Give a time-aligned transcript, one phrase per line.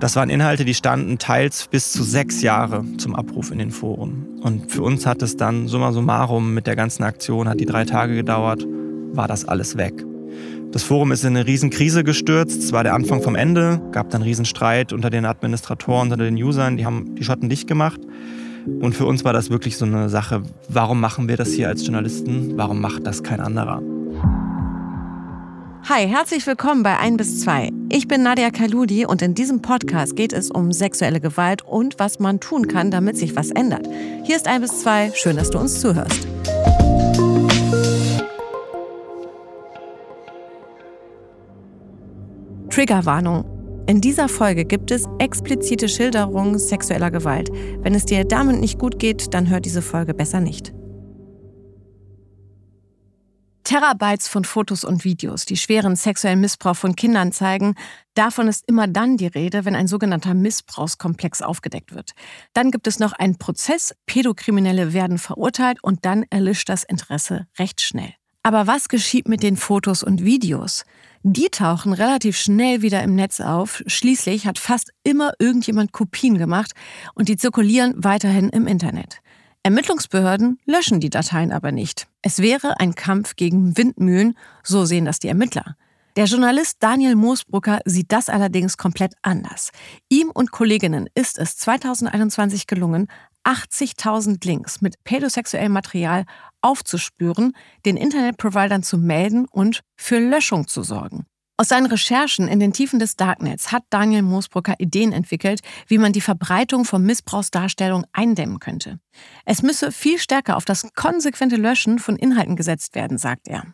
[0.00, 4.26] Das waren Inhalte, die standen teils bis zu sechs Jahre zum Abruf in den Foren.
[4.42, 7.84] Und für uns hat es dann summa summarum mit der ganzen Aktion, hat die drei
[7.84, 8.66] Tage gedauert,
[9.12, 10.02] war das alles weg.
[10.72, 12.62] Das Forum ist in eine Riesenkrise gestürzt.
[12.62, 13.82] Es war der Anfang vom Ende.
[13.92, 16.78] Gab dann Riesenstreit unter den Administratoren, unter den Usern.
[16.78, 18.00] Die haben die Schotten dicht gemacht.
[18.80, 21.84] Und für uns war das wirklich so eine Sache, warum machen wir das hier als
[21.84, 22.56] Journalisten?
[22.56, 23.82] Warum macht das kein anderer?
[25.88, 27.70] Hi, herzlich willkommen bei 1 bis 2.
[27.88, 32.18] Ich bin Nadia Kaludi und in diesem Podcast geht es um sexuelle Gewalt und was
[32.18, 33.88] man tun kann, damit sich was ändert.
[34.24, 35.12] Hier ist 1 bis 2.
[35.14, 36.28] Schön, dass du uns zuhörst.
[42.68, 43.44] Triggerwarnung.
[43.86, 47.50] In dieser Folge gibt es explizite Schilderungen sexueller Gewalt.
[47.80, 50.72] Wenn es dir damit nicht gut geht, dann hör diese Folge besser nicht.
[53.70, 57.76] Terabytes von Fotos und Videos, die schweren sexuellen Missbrauch von Kindern zeigen,
[58.14, 62.14] davon ist immer dann die Rede, wenn ein sogenannter Missbrauchskomplex aufgedeckt wird.
[62.52, 67.80] Dann gibt es noch einen Prozess, Pädokriminelle werden verurteilt und dann erlischt das Interesse recht
[67.80, 68.12] schnell.
[68.42, 70.84] Aber was geschieht mit den Fotos und Videos?
[71.22, 73.84] Die tauchen relativ schnell wieder im Netz auf.
[73.86, 76.72] Schließlich hat fast immer irgendjemand Kopien gemacht
[77.14, 79.20] und die zirkulieren weiterhin im Internet.
[79.62, 82.06] Ermittlungsbehörden löschen die Dateien aber nicht.
[82.22, 85.76] Es wäre ein Kampf gegen Windmühlen, so sehen das die Ermittler.
[86.16, 89.70] Der Journalist Daniel Moosbrucker sieht das allerdings komplett anders.
[90.08, 93.08] Ihm und Kolleginnen ist es 2021 gelungen,
[93.44, 96.24] 80.000 Links mit pädosexuellem Material
[96.62, 97.52] aufzuspüren,
[97.84, 101.26] den Internetprovidern zu melden und für Löschung zu sorgen.
[101.60, 106.14] Aus seinen Recherchen in den Tiefen des Darknets hat Daniel Moosbrucker Ideen entwickelt, wie man
[106.14, 108.98] die Verbreitung von Missbrauchsdarstellungen eindämmen könnte.
[109.44, 113.66] Es müsse viel stärker auf das konsequente Löschen von Inhalten gesetzt werden, sagt er.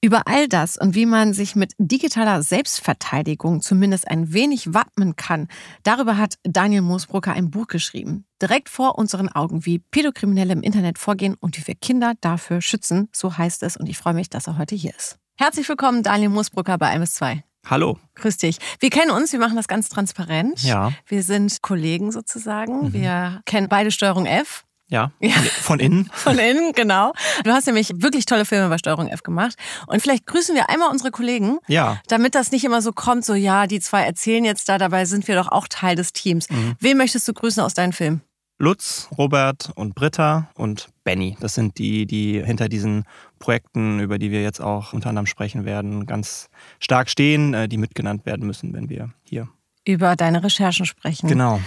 [0.00, 5.48] Über all das und wie man sich mit digitaler Selbstverteidigung zumindest ein wenig wappnen kann,
[5.82, 8.26] darüber hat Daniel Moosbrucker ein Buch geschrieben.
[8.40, 13.08] Direkt vor unseren Augen, wie Pädokriminelle im Internet vorgehen und wie wir Kinder dafür schützen,
[13.12, 15.18] so heißt es und ich freue mich, dass er heute hier ist.
[15.36, 17.42] Herzlich willkommen, Daniel Moosbrucker bei 1 2.
[17.66, 17.98] Hallo.
[18.14, 18.58] Grüß dich.
[18.78, 20.62] Wir kennen uns, wir machen das ganz transparent.
[20.62, 20.92] Ja.
[21.08, 22.84] Wir sind Kollegen sozusagen.
[22.84, 22.92] Mhm.
[22.92, 24.64] Wir kennen beide Steuerung F.
[24.86, 26.08] Ja, ja, von innen.
[26.12, 27.14] Von innen, genau.
[27.42, 29.56] Du hast nämlich wirklich tolle Filme bei Steuerung F gemacht.
[29.88, 32.00] Und vielleicht grüßen wir einmal unsere Kollegen, ja.
[32.06, 35.26] damit das nicht immer so kommt, so ja, die zwei erzählen jetzt da, dabei sind
[35.26, 36.48] wir doch auch Teil des Teams.
[36.48, 36.76] Mhm.
[36.78, 38.22] Wen möchtest du grüßen aus deinen Filmen?
[38.58, 41.36] Lutz, Robert und Britta und Benny.
[41.40, 43.04] Das sind die, die hinter diesen
[43.44, 46.48] Projekten, über die wir jetzt auch unter anderem sprechen werden, ganz
[46.80, 49.48] stark stehen, äh, die mitgenannt werden müssen, wenn wir hier
[49.86, 51.28] über deine Recherchen sprechen.
[51.28, 51.60] Genau.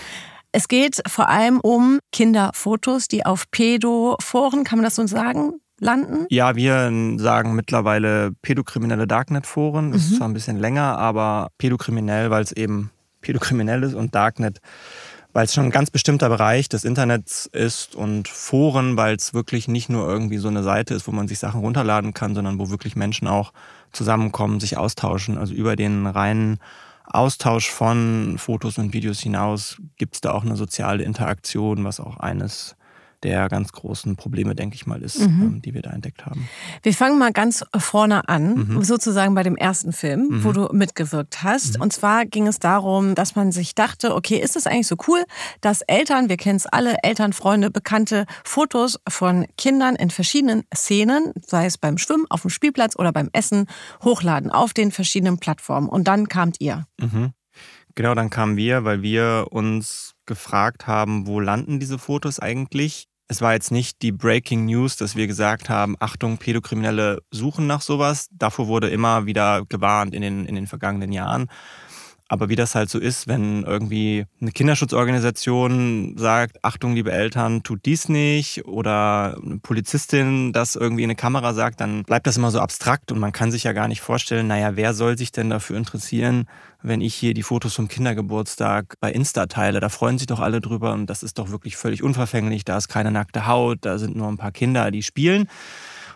[0.52, 6.26] Es geht vor allem um Kinderfotos, die auf Pädoforen, kann man das so sagen, landen?
[6.32, 9.92] Ja, wir sagen mittlerweile pädokriminelle Darknet-Foren.
[9.92, 10.08] Das mhm.
[10.08, 12.90] ist zwar ein bisschen länger, aber pädokriminell, weil es eben
[13.22, 14.62] pädokriminell ist und Darknet
[15.38, 19.68] weil es schon ein ganz bestimmter Bereich des Internets ist und Foren, weil es wirklich
[19.68, 22.72] nicht nur irgendwie so eine Seite ist, wo man sich Sachen runterladen kann, sondern wo
[22.72, 23.54] wirklich Menschen auch
[23.92, 25.38] zusammenkommen, sich austauschen.
[25.38, 26.58] Also über den reinen
[27.06, 32.18] Austausch von Fotos und Videos hinaus gibt es da auch eine soziale Interaktion, was auch
[32.18, 32.76] eines
[33.24, 35.42] der ganz großen Probleme, denke ich mal, ist, mhm.
[35.42, 36.48] Ähm, die wir da entdeckt haben.
[36.84, 38.84] Wir fangen mal ganz vorne an, mhm.
[38.84, 40.44] sozusagen bei dem ersten Film, mhm.
[40.44, 41.78] wo du mitgewirkt hast.
[41.78, 41.82] Mhm.
[41.82, 45.24] Und zwar ging es darum, dass man sich dachte, okay, ist es eigentlich so cool,
[45.62, 51.34] dass Eltern, wir kennen es alle, Eltern, Freunde, Bekannte, Fotos von Kindern in verschiedenen Szenen,
[51.46, 53.66] sei es beim Schwimmen, auf dem Spielplatz oder beim Essen,
[54.04, 55.90] hochladen auf den verschiedenen Plattformen.
[55.90, 56.86] Und dann kamt ihr.
[57.00, 57.34] Mhm.
[57.98, 63.07] Genau, dann kamen wir, weil wir uns gefragt haben, wo landen diese Fotos eigentlich?
[63.30, 67.82] Es war jetzt nicht die Breaking News, dass wir gesagt haben, Achtung, Pädokriminelle suchen nach
[67.82, 68.30] sowas.
[68.32, 71.48] Davor wurde immer wieder gewarnt in den, in den vergangenen Jahren.
[72.30, 77.86] Aber wie das halt so ist, wenn irgendwie eine Kinderschutzorganisation sagt, Achtung, liebe Eltern, tut
[77.86, 82.52] dies nicht, oder eine Polizistin das irgendwie in eine Kamera sagt, dann bleibt das immer
[82.52, 85.50] so abstrakt und man kann sich ja gar nicht vorstellen, naja, wer soll sich denn
[85.50, 86.50] dafür interessieren,
[86.82, 89.80] wenn ich hier die Fotos vom Kindergeburtstag bei Insta teile?
[89.80, 92.66] Da freuen sich doch alle drüber und das ist doch wirklich völlig unverfänglich.
[92.66, 95.48] Da ist keine nackte Haut, da sind nur ein paar Kinder, die spielen.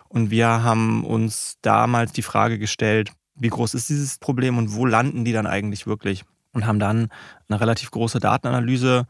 [0.08, 4.86] Und wir haben uns damals die Frage gestellt, wie groß ist dieses Problem und wo
[4.86, 6.24] landen die dann eigentlich wirklich?
[6.52, 7.08] Und haben dann
[7.48, 9.06] eine relativ große Datenanalyse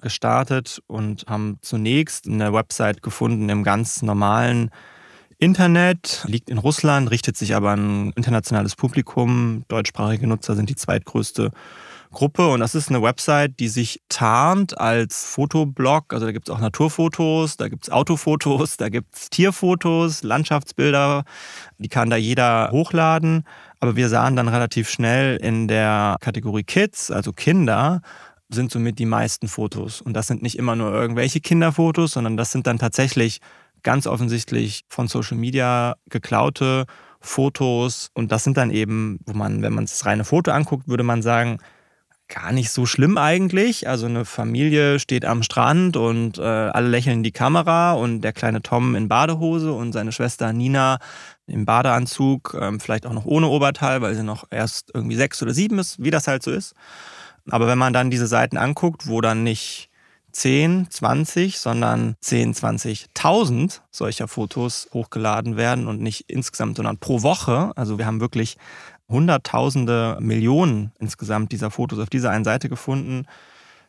[0.00, 4.70] gestartet und haben zunächst eine Website gefunden im ganz normalen
[5.38, 9.64] Internet, liegt in Russland, richtet sich aber an ein internationales Publikum.
[9.68, 11.50] Deutschsprachige Nutzer sind die zweitgrößte
[12.16, 16.14] Gruppe und das ist eine Website, die sich tarnt als Fotoblog.
[16.14, 21.24] Also da gibt es auch Naturfotos, da gibt es Autofotos, da gibt es Tierfotos, Landschaftsbilder.
[21.76, 23.44] Die kann da jeder hochladen.
[23.80, 28.00] Aber wir sahen dann relativ schnell in der Kategorie Kids, also Kinder,
[28.48, 30.00] sind somit die meisten Fotos.
[30.00, 33.40] Und das sind nicht immer nur irgendwelche Kinderfotos, sondern das sind dann tatsächlich
[33.82, 36.86] ganz offensichtlich von Social Media geklaute
[37.20, 38.08] Fotos.
[38.14, 41.20] Und das sind dann eben, wo man, wenn man das reine Foto anguckt, würde man
[41.20, 41.58] sagen,
[42.28, 43.88] gar nicht so schlimm eigentlich.
[43.88, 48.32] Also eine Familie steht am Strand und äh, alle lächeln in die Kamera und der
[48.32, 50.98] kleine Tom in Badehose und seine Schwester Nina
[51.46, 55.54] im Badeanzug, ähm, vielleicht auch noch ohne Oberteil, weil sie noch erst irgendwie sechs oder
[55.54, 56.74] sieben ist, wie das halt so ist.
[57.48, 59.90] Aber wenn man dann diese Seiten anguckt, wo dann nicht
[60.32, 67.72] 10, 20, sondern 10, 20.000 solcher Fotos hochgeladen werden und nicht insgesamt, sondern pro Woche.
[67.74, 68.58] Also wir haben wirklich
[69.08, 73.26] Hunderttausende, Millionen insgesamt dieser Fotos auf dieser einen Seite gefunden.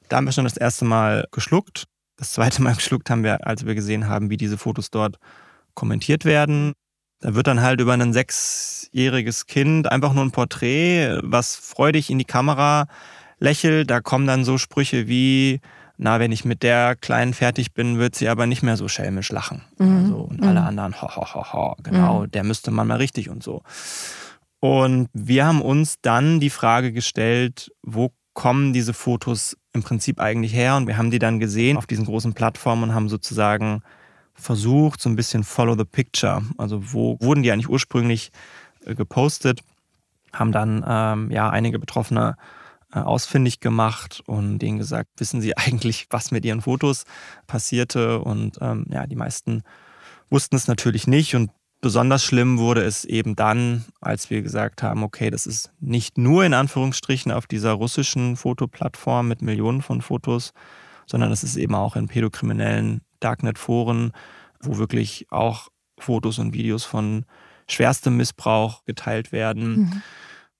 [0.09, 1.85] Da haben wir schon das erste Mal geschluckt.
[2.17, 5.17] Das zweite Mal geschluckt haben wir, als wir gesehen haben, wie diese Fotos dort
[5.73, 6.73] kommentiert werden.
[7.19, 12.19] Da wird dann halt über ein sechsjähriges Kind einfach nur ein Porträt, was freudig in
[12.19, 12.87] die Kamera
[13.39, 13.89] lächelt.
[13.89, 15.61] Da kommen dann so Sprüche wie,
[15.97, 19.31] na, wenn ich mit der Kleinen fertig bin, wird sie aber nicht mehr so schelmisch
[19.31, 19.63] lachen.
[19.79, 19.97] Mhm.
[19.97, 20.47] Also, und mhm.
[20.47, 22.31] alle anderen, ho, ho, ho, ho, genau, mhm.
[22.31, 23.63] der müsste man mal richtig und so.
[24.59, 30.53] Und wir haben uns dann die Frage gestellt, wo kommen diese Fotos im Prinzip eigentlich
[30.53, 30.75] her?
[30.75, 33.81] Und wir haben die dann gesehen auf diesen großen Plattformen und haben sozusagen
[34.33, 36.43] versucht, so ein bisschen Follow the Picture.
[36.57, 38.31] Also wo wurden die eigentlich ursprünglich
[38.85, 39.61] äh, gepostet?
[40.33, 42.37] Haben dann ähm, ja einige Betroffene
[42.93, 47.05] äh, ausfindig gemacht und denen gesagt, wissen sie eigentlich, was mit ihren Fotos
[47.47, 48.19] passierte?
[48.19, 49.63] Und ähm, ja, die meisten
[50.29, 55.03] wussten es natürlich nicht und Besonders schlimm wurde es eben dann, als wir gesagt haben,
[55.03, 60.53] okay, das ist nicht nur in Anführungsstrichen auf dieser russischen Fotoplattform mit Millionen von Fotos,
[61.05, 64.11] sondern es ist eben auch in pädokriminellen Darknet-Foren,
[64.61, 65.69] wo wirklich auch
[65.99, 67.25] Fotos und Videos von
[67.69, 69.79] schwerstem Missbrauch geteilt werden.
[69.79, 70.01] Mhm.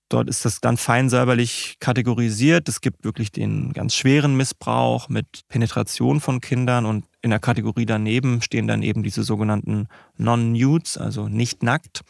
[0.10, 2.70] Dort ist das dann fein säuberlich kategorisiert.
[2.70, 7.86] Es gibt wirklich den ganz schweren Missbrauch mit Penetration von Kindern und in der Kategorie
[7.86, 12.06] daneben stehen dann eben diese sogenannten Non-Nudes, also nicht nackt.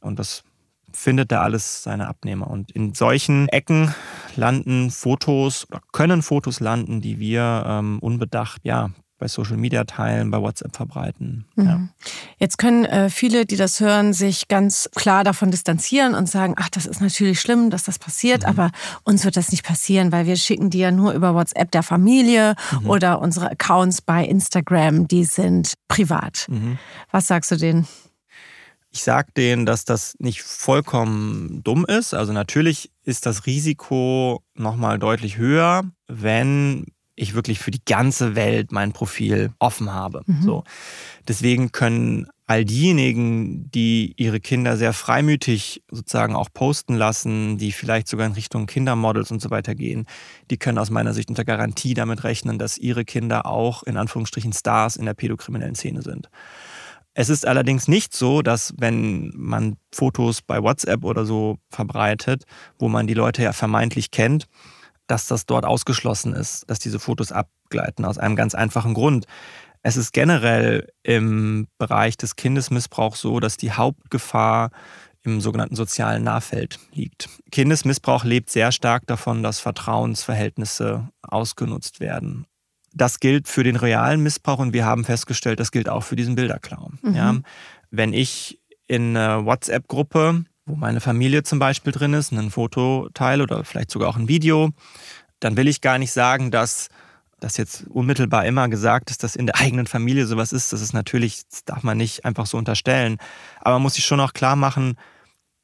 [0.00, 0.44] Und das
[0.90, 2.48] findet da alles seine Abnehmer.
[2.48, 3.94] Und in solchen Ecken
[4.34, 10.30] landen Fotos oder können Fotos landen, die wir ähm, unbedacht ja, bei Social Media teilen,
[10.30, 11.46] bei WhatsApp verbreiten.
[11.56, 11.64] Mhm.
[11.64, 11.88] Ja.
[12.38, 16.68] Jetzt können äh, viele, die das hören, sich ganz klar davon distanzieren und sagen, ach,
[16.68, 18.48] das ist natürlich schlimm, dass das passiert, mhm.
[18.48, 18.70] aber
[19.04, 22.54] uns wird das nicht passieren, weil wir schicken die ja nur über WhatsApp der Familie
[22.80, 22.90] mhm.
[22.90, 26.46] oder unsere Accounts bei Instagram, die sind privat.
[26.48, 26.78] Mhm.
[27.10, 27.86] Was sagst du denen?
[28.96, 32.14] Ich sage denen, dass das nicht vollkommen dumm ist.
[32.14, 36.86] Also natürlich ist das Risiko nochmal deutlich höher, wenn
[37.16, 40.22] ich wirklich für die ganze Welt mein Profil offen habe.
[40.26, 40.42] Mhm.
[40.42, 40.64] So.
[41.26, 48.06] Deswegen können all diejenigen, die ihre Kinder sehr freimütig sozusagen auch posten lassen, die vielleicht
[48.06, 50.06] sogar in Richtung Kindermodels und so weiter gehen,
[50.50, 54.52] die können aus meiner Sicht unter Garantie damit rechnen, dass ihre Kinder auch in Anführungsstrichen
[54.52, 56.28] Stars in der pädokriminellen Szene sind.
[57.14, 62.44] Es ist allerdings nicht so, dass wenn man Fotos bei WhatsApp oder so verbreitet,
[62.78, 64.46] wo man die Leute ja vermeintlich kennt,
[65.06, 69.26] dass das dort ausgeschlossen ist, dass diese Fotos abgleiten, aus einem ganz einfachen Grund.
[69.82, 74.70] Es ist generell im Bereich des Kindesmissbrauchs so, dass die Hauptgefahr
[75.22, 77.28] im sogenannten sozialen Nahfeld liegt.
[77.50, 82.46] Kindesmissbrauch lebt sehr stark davon, dass Vertrauensverhältnisse ausgenutzt werden.
[82.94, 86.34] Das gilt für den realen Missbrauch und wir haben festgestellt, das gilt auch für diesen
[86.34, 86.90] Bilderklau.
[87.02, 87.14] Mhm.
[87.14, 87.36] Ja,
[87.90, 93.64] wenn ich in einer WhatsApp-Gruppe wo meine Familie zum Beispiel drin ist, ein Fototeil oder
[93.64, 94.70] vielleicht sogar auch ein Video,
[95.40, 96.88] dann will ich gar nicht sagen, dass
[97.38, 100.72] das jetzt unmittelbar immer gesagt ist, dass in der eigenen Familie sowas ist.
[100.72, 103.18] Das ist natürlich, das darf man nicht einfach so unterstellen.
[103.60, 104.96] Aber man muss sich schon auch klar machen,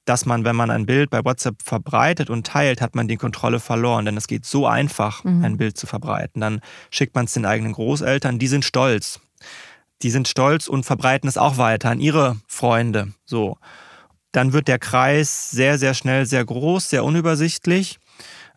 [0.04, 3.58] dass man, wenn man ein Bild bei WhatsApp verbreitet und teilt, hat man die Kontrolle
[3.58, 4.04] verloren.
[4.04, 5.44] Denn es geht so einfach, mhm.
[5.44, 6.40] ein Bild zu verbreiten.
[6.40, 9.20] Dann schickt man es den eigenen Großeltern, die sind stolz.
[10.02, 13.12] Die sind stolz und verbreiten es auch weiter an ihre Freunde.
[13.24, 13.56] So
[14.32, 17.98] dann wird der Kreis sehr, sehr schnell sehr groß, sehr unübersichtlich.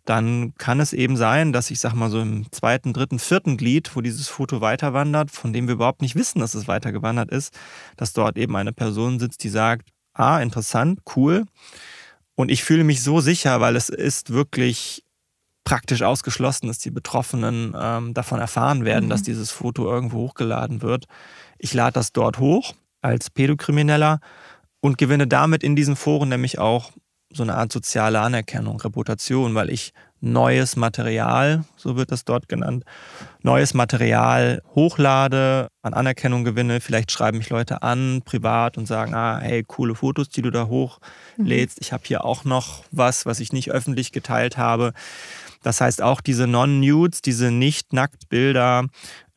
[0.05, 3.96] Dann kann es eben sein, dass ich sag mal so im zweiten, dritten, vierten Glied,
[3.96, 7.32] wo dieses Foto weiter wandert, von dem wir überhaupt nicht wissen, dass es weiter gewandert
[7.32, 7.58] ist,
[7.98, 11.46] dass dort eben eine Person sitzt, die sagt, ah, interessant, cool.
[12.36, 15.03] Und ich fühle mich so sicher, weil es ist wirklich
[15.63, 19.10] praktisch ausgeschlossen, dass die Betroffenen ähm, davon erfahren werden, mhm.
[19.10, 21.05] dass dieses Foto irgendwo hochgeladen wird.
[21.58, 24.20] Ich lade das dort hoch als Pädokrimineller
[24.86, 26.92] und gewinne damit in diesen Foren nämlich auch
[27.34, 32.84] so eine Art soziale Anerkennung, Reputation, weil ich neues Material, so wird das dort genannt,
[33.42, 36.82] neues Material hochlade, an Anerkennung gewinne.
[36.82, 40.68] Vielleicht schreiben mich Leute an, privat und sagen, ah, hey, coole Fotos, die du da
[40.68, 41.77] hochlädst.
[41.77, 41.82] Mhm.
[41.82, 44.94] Ich habe hier auch noch was, was ich nicht öffentlich geteilt habe.
[45.63, 48.86] Das heißt, auch diese Non-Nudes, diese Nicht-Nackt-Bilder,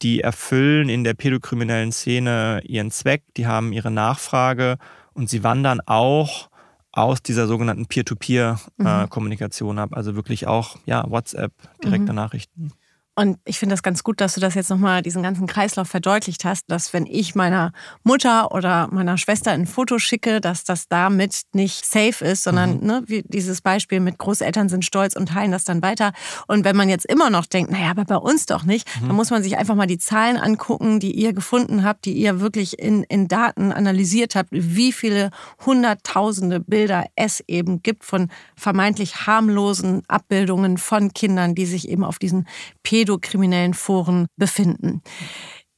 [0.02, 4.76] die erfüllen in der pädokriminellen Szene ihren Zweck, die haben ihre Nachfrage
[5.18, 6.48] und sie wandern auch
[6.92, 9.78] aus dieser sogenannten Peer-to-Peer-Kommunikation mhm.
[9.80, 9.90] ab.
[9.92, 12.16] Also wirklich auch ja, WhatsApp, direkte mhm.
[12.16, 12.72] Nachrichten.
[13.18, 16.44] Und ich finde das ganz gut, dass du das jetzt nochmal, diesen ganzen Kreislauf verdeutlicht
[16.44, 17.72] hast, dass wenn ich meiner
[18.04, 22.86] Mutter oder meiner Schwester ein Foto schicke, dass das damit nicht safe ist, sondern mhm.
[22.86, 26.12] ne, wie dieses Beispiel mit Großeltern sind stolz und teilen das dann weiter.
[26.46, 29.08] Und wenn man jetzt immer noch denkt, naja, aber bei uns doch nicht, mhm.
[29.08, 32.38] dann muss man sich einfach mal die Zahlen angucken, die ihr gefunden habt, die ihr
[32.38, 35.30] wirklich in, in Daten analysiert habt, wie viele
[35.66, 42.20] hunderttausende Bilder es eben gibt von vermeintlich harmlosen Abbildungen von Kindern, die sich eben auf
[42.20, 42.46] diesen
[42.84, 45.02] Pädophilen pädokriminellen Foren befinden.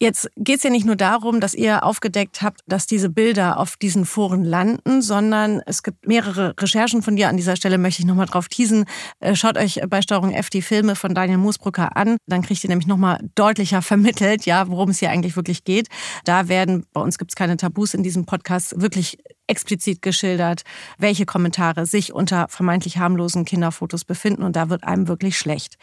[0.02, 3.76] Jetzt geht es ja nicht nur darum, dass ihr aufgedeckt habt, dass diese Bilder auf
[3.76, 7.28] diesen Foren landen, sondern es gibt mehrere Recherchen von dir.
[7.28, 8.87] An dieser Stelle möchte ich nochmal drauf teasen.
[9.18, 12.16] Äh, schaut euch bei Steuerung F die Filme von Daniel Moosbrücker an.
[12.26, 15.88] Dann kriegt ihr nämlich nochmal deutlicher vermittelt, ja, worum es hier eigentlich wirklich geht.
[16.25, 19.18] Da werden, bei uns gibt es keine Tabus in diesem Podcast, wirklich
[19.49, 20.62] explizit geschildert,
[20.96, 24.44] welche Kommentare sich unter vermeintlich harmlosen Kinderfotos befinden.
[24.44, 25.76] Und da wird einem wirklich schlecht.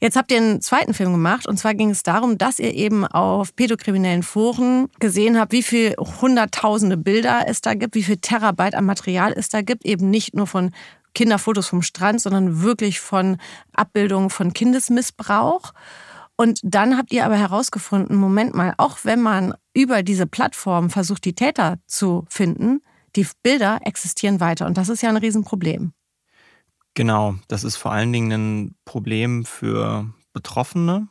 [0.00, 3.04] Jetzt habt ihr einen zweiten Film gemacht und zwar ging es darum, dass ihr eben
[3.04, 8.76] auf pädokriminellen Foren gesehen habt, wie viel hunderttausende Bilder es da gibt, wie viel Terabyte
[8.76, 10.70] an Material es da gibt, eben nicht nur von
[11.14, 13.38] Kinderfotos vom Strand, sondern wirklich von
[13.72, 15.72] Abbildungen von Kindesmissbrauch.
[16.36, 21.24] Und dann habt ihr aber herausgefunden, Moment mal, auch wenn man über diese Plattform versucht,
[21.24, 22.82] die Täter zu finden,
[23.16, 24.66] die Bilder existieren weiter.
[24.66, 25.92] Und das ist ja ein Riesenproblem.
[26.98, 31.06] Genau, das ist vor allen Dingen ein Problem für Betroffene.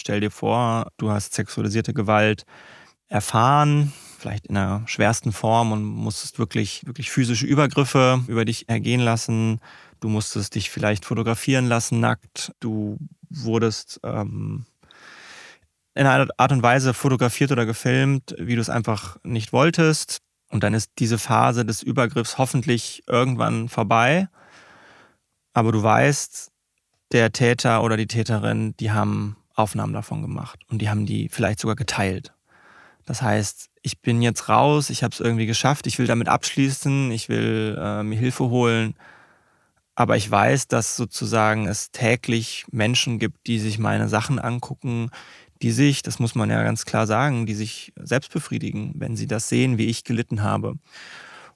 [0.00, 2.44] Stell dir vor, du hast sexualisierte Gewalt
[3.08, 9.00] erfahren, vielleicht in der schwersten Form und musstest wirklich, wirklich physische Übergriffe über dich ergehen
[9.00, 9.58] lassen.
[9.98, 12.52] Du musstest dich vielleicht fotografieren lassen, nackt.
[12.60, 14.64] Du wurdest ähm,
[15.96, 20.18] in einer Art und Weise fotografiert oder gefilmt, wie du es einfach nicht wolltest.
[20.50, 24.28] Und dann ist diese Phase des Übergriffs hoffentlich irgendwann vorbei.
[25.52, 26.50] Aber du weißt,
[27.12, 31.60] der Täter oder die Täterin, die haben Aufnahmen davon gemacht und die haben die vielleicht
[31.60, 32.32] sogar geteilt.
[33.04, 37.10] Das heißt, ich bin jetzt raus, ich habe es irgendwie geschafft, ich will damit abschließen,
[37.10, 38.94] ich will äh, mir Hilfe holen.
[39.94, 45.10] Aber ich weiß, dass sozusagen es täglich Menschen gibt, die sich meine Sachen angucken,
[45.60, 49.26] die sich, das muss man ja ganz klar sagen, die sich selbst befriedigen, wenn sie
[49.26, 50.76] das sehen, wie ich gelitten habe.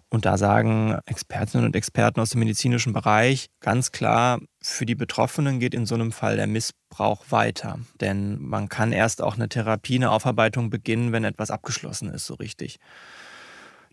[0.08, 5.58] Und da sagen Expertinnen und Experten aus dem medizinischen Bereich ganz klar, für die Betroffenen
[5.58, 7.80] geht in so einem Fall der Missbrauch weiter.
[8.00, 12.34] Denn man kann erst auch eine Therapie, eine Aufarbeitung beginnen, wenn etwas abgeschlossen ist, so
[12.34, 12.78] richtig.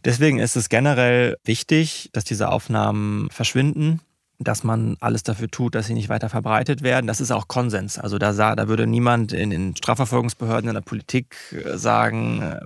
[0.05, 4.01] Deswegen ist es generell wichtig, dass diese Aufnahmen verschwinden,
[4.38, 7.08] dass man alles dafür tut, dass sie nicht weiter verbreitet werden.
[7.08, 7.98] Das ist auch Konsens.
[7.98, 12.60] Also da, da würde niemand in den Strafverfolgungsbehörden, in der Politik äh, sagen, äh,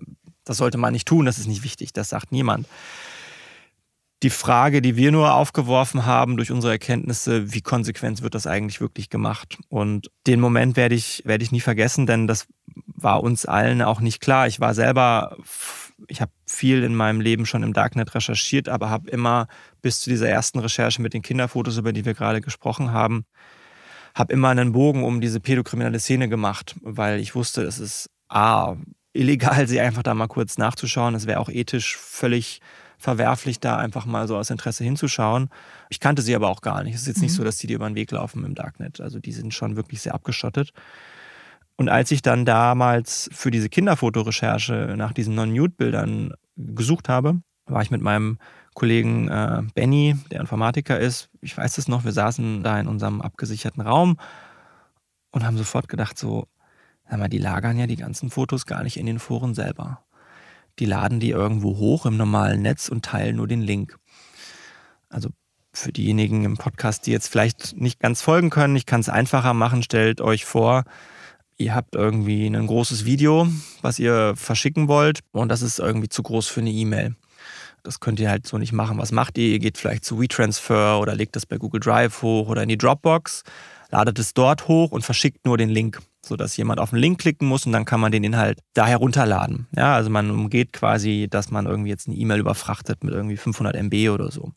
[0.44, 1.94] das sollte man nicht tun, das ist nicht wichtig.
[1.94, 2.68] Das sagt niemand
[4.24, 8.82] die Frage, die wir nur aufgeworfen haben durch unsere Erkenntnisse, wie konsequent wird das eigentlich
[8.82, 9.58] wirklich gemacht?
[9.70, 12.48] Und den Moment werde ich, werde ich nie vergessen, denn das
[12.96, 14.48] war uns allen auch nicht klar.
[14.48, 15.38] Ich war selber,
[16.08, 19.48] ich habe viel in meinem Leben schon im Darknet recherchiert, aber habe immer
[19.84, 23.26] bis zu dieser ersten Recherche mit den Kinderfotos, über die wir gerade gesprochen haben,
[24.16, 28.78] habe immer einen Bogen um diese pädokriminelle Szene gemacht, weil ich wusste, es ist A,
[29.14, 31.14] illegal, sie einfach da mal kurz nachzuschauen.
[31.14, 32.62] Es wäre auch ethisch völlig
[32.98, 35.50] verwerflich, da einfach mal so aus Interesse hinzuschauen.
[35.90, 36.96] Ich kannte sie aber auch gar nicht.
[36.96, 37.24] Es ist jetzt mhm.
[37.24, 39.00] nicht so, dass die dir über den Weg laufen im Darknet.
[39.02, 40.72] Also die sind schon wirklich sehr abgeschottet.
[41.76, 47.92] Und als ich dann damals für diese Kinderfotorecherche nach diesen Non-Nude-Bildern gesucht habe, war ich
[47.92, 48.40] mit meinem
[48.74, 53.22] Kollegen äh, Benny, der Informatiker ist, ich weiß es noch, wir saßen da in unserem
[53.22, 54.18] abgesicherten Raum
[55.32, 56.48] und haben sofort gedacht, so,
[57.10, 60.04] sag mal, die lagern ja die ganzen Fotos gar nicht in den Foren selber
[60.80, 63.98] die laden die irgendwo hoch im normalen Netz und teilen nur den Link.
[65.10, 65.30] Also
[65.74, 69.54] für diejenigen im Podcast, die jetzt vielleicht nicht ganz folgen können, ich kann es einfacher
[69.54, 69.84] machen.
[69.84, 70.84] Stellt euch vor,
[71.58, 73.48] ihr habt irgendwie ein großes Video,
[73.82, 77.16] was ihr verschicken wollt und das ist irgendwie zu groß für eine E-Mail.
[77.84, 78.98] Das könnt ihr halt so nicht machen.
[78.98, 79.48] Was macht ihr?
[79.48, 82.78] Ihr geht vielleicht zu WeTransfer oder legt das bei Google Drive hoch oder in die
[82.78, 83.44] Dropbox,
[83.92, 87.48] ladet es dort hoch und verschickt nur den Link sodass jemand auf den Link klicken
[87.48, 89.68] muss und dann kann man den Inhalt da herunterladen.
[89.76, 93.76] Ja, also man umgeht quasi, dass man irgendwie jetzt eine E-Mail überfrachtet mit irgendwie 500
[93.76, 94.52] MB oder so.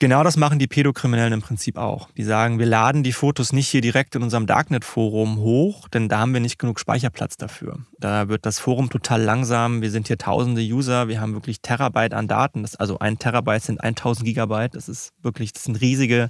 [0.00, 2.08] Genau das machen die Pädokriminellen im Prinzip auch.
[2.12, 6.20] Die sagen, wir laden die Fotos nicht hier direkt in unserem Darknet-Forum hoch, denn da
[6.20, 7.80] haben wir nicht genug Speicherplatz dafür.
[7.98, 9.82] Da wird das Forum total langsam.
[9.82, 12.62] Wir sind hier tausende User, wir haben wirklich Terabyte an Daten.
[12.62, 14.76] Das, also ein Terabyte sind 1000 Gigabyte.
[14.76, 16.28] Das ist wirklich, das sind riesige,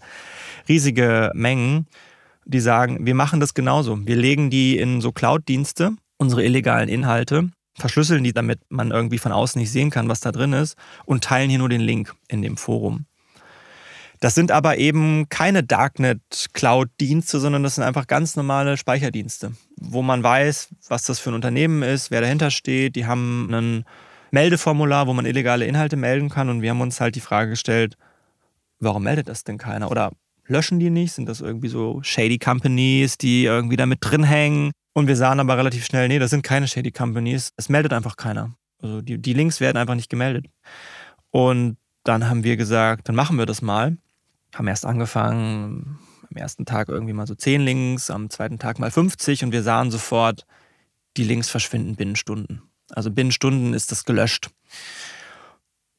[0.67, 1.89] riesige Mengen.
[2.51, 4.07] Die sagen, wir machen das genauso.
[4.07, 9.33] Wir legen die in so Cloud-Dienste, unsere illegalen Inhalte, verschlüsseln die, damit man irgendwie von
[9.33, 10.75] außen nicht sehen kann, was da drin ist,
[11.05, 13.05] und teilen hier nur den Link in dem Forum.
[14.21, 20.23] Das sind aber eben keine Darknet-Cloud-Dienste, sondern das sind einfach ganz normale Speicherdienste, wo man
[20.23, 22.97] weiß, was das für ein Unternehmen ist, wer dahinter steht.
[22.97, 23.85] Die haben ein
[24.31, 26.49] Meldeformular, wo man illegale Inhalte melden kann.
[26.49, 27.97] Und wir haben uns halt die Frage gestellt,
[28.81, 29.91] warum meldet das denn keiner?
[29.91, 30.11] Oder
[30.49, 31.13] löschen die nicht?
[31.13, 34.73] Sind das irgendwie so shady Companies, die irgendwie da mit drin hängen?
[34.95, 37.53] Und wir sahen aber relativ schnell, nee, das sind keine shady Companies.
[37.57, 38.55] Es meldet einfach keiner.
[38.83, 40.47] Also die, die Links werden einfach nicht gemeldet.
[41.31, 43.97] Und dann haben wir gesagt, dann machen wir das mal
[44.55, 45.99] haben erst angefangen,
[46.31, 49.63] am ersten Tag irgendwie mal so 10 Links, am zweiten Tag mal 50 und wir
[49.63, 50.47] sahen sofort,
[51.17, 52.63] die Links verschwinden binnen Stunden.
[52.91, 54.51] Also binnen Stunden ist das gelöscht.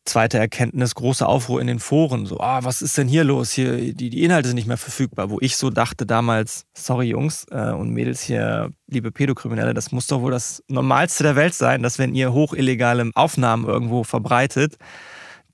[0.09, 2.25] Zweite Erkenntnis, große Aufruhr in den Foren.
[2.25, 3.51] So, ah, was ist denn hier los?
[3.51, 5.29] Hier, die, die Inhalte sind nicht mehr verfügbar.
[5.29, 10.07] Wo ich so dachte damals, sorry Jungs äh, und Mädels hier, liebe Pädokriminelle, das muss
[10.07, 14.77] doch wohl das Normalste der Welt sein, dass wenn ihr hochillegale Aufnahmen irgendwo verbreitet,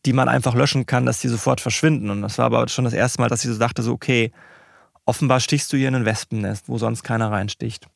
[0.06, 2.10] die man einfach löschen kann, dass die sofort verschwinden.
[2.10, 4.32] Und das war aber schon das erste Mal, dass ich so dachte, so, okay,
[5.06, 7.88] offenbar stichst du hier in ein Wespennest, wo sonst keiner reinsticht.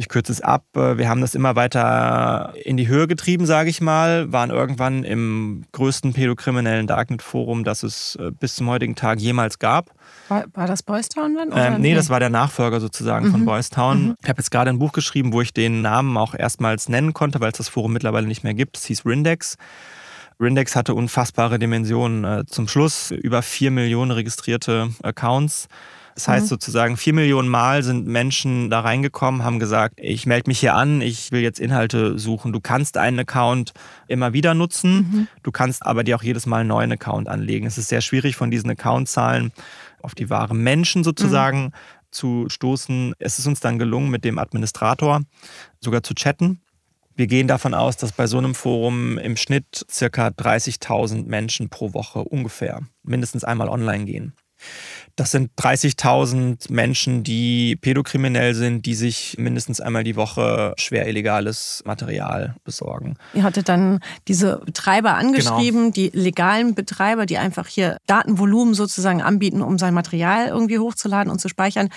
[0.00, 0.64] Ich kürze es ab.
[0.72, 4.32] Wir haben das immer weiter in die Höhe getrieben, sage ich mal.
[4.32, 9.90] Waren irgendwann im größten pädokriminellen Darknet-Forum, das es äh, bis zum heutigen Tag jemals gab.
[10.28, 11.50] War, war das Boys Town dann?
[11.54, 13.30] Ähm, nee, das war der Nachfolger sozusagen mhm.
[13.32, 14.02] von Boys Town.
[14.02, 14.16] Mhm.
[14.22, 17.40] Ich habe jetzt gerade ein Buch geschrieben, wo ich den Namen auch erstmals nennen konnte,
[17.40, 18.78] weil es das Forum mittlerweile nicht mehr gibt.
[18.78, 19.58] Es hieß Rindex.
[20.40, 22.24] Rindex hatte unfassbare Dimensionen.
[22.24, 25.68] Äh, zum Schluss über vier Millionen registrierte Accounts.
[26.20, 26.48] Das heißt mhm.
[26.48, 31.00] sozusagen, vier Millionen Mal sind Menschen da reingekommen, haben gesagt, ich melde mich hier an,
[31.00, 32.52] ich will jetzt Inhalte suchen.
[32.52, 33.72] Du kannst einen Account
[34.06, 35.28] immer wieder nutzen, mhm.
[35.42, 37.66] du kannst aber dir auch jedes Mal einen neuen Account anlegen.
[37.66, 39.50] Es ist sehr schwierig, von diesen Accountzahlen
[40.02, 41.72] auf die wahren Menschen sozusagen mhm.
[42.10, 43.14] zu stoßen.
[43.18, 45.22] Es ist uns dann gelungen, mit dem Administrator
[45.80, 46.60] sogar zu chatten
[47.16, 51.92] wir gehen davon aus, dass bei so einem Forum im Schnitt circa 30.000 Menschen pro
[51.92, 54.32] Woche ungefähr mindestens einmal online gehen.
[55.16, 61.82] Das sind 30.000 Menschen, die pädokriminell sind, die sich mindestens einmal die Woche schwer illegales
[61.84, 63.16] Material besorgen.
[63.34, 65.92] Ihr hattet dann diese Betreiber angeschrieben, genau.
[65.92, 71.38] die legalen Betreiber, die einfach hier Datenvolumen sozusagen anbieten, um sein Material irgendwie hochzuladen und
[71.38, 71.90] zu speichern.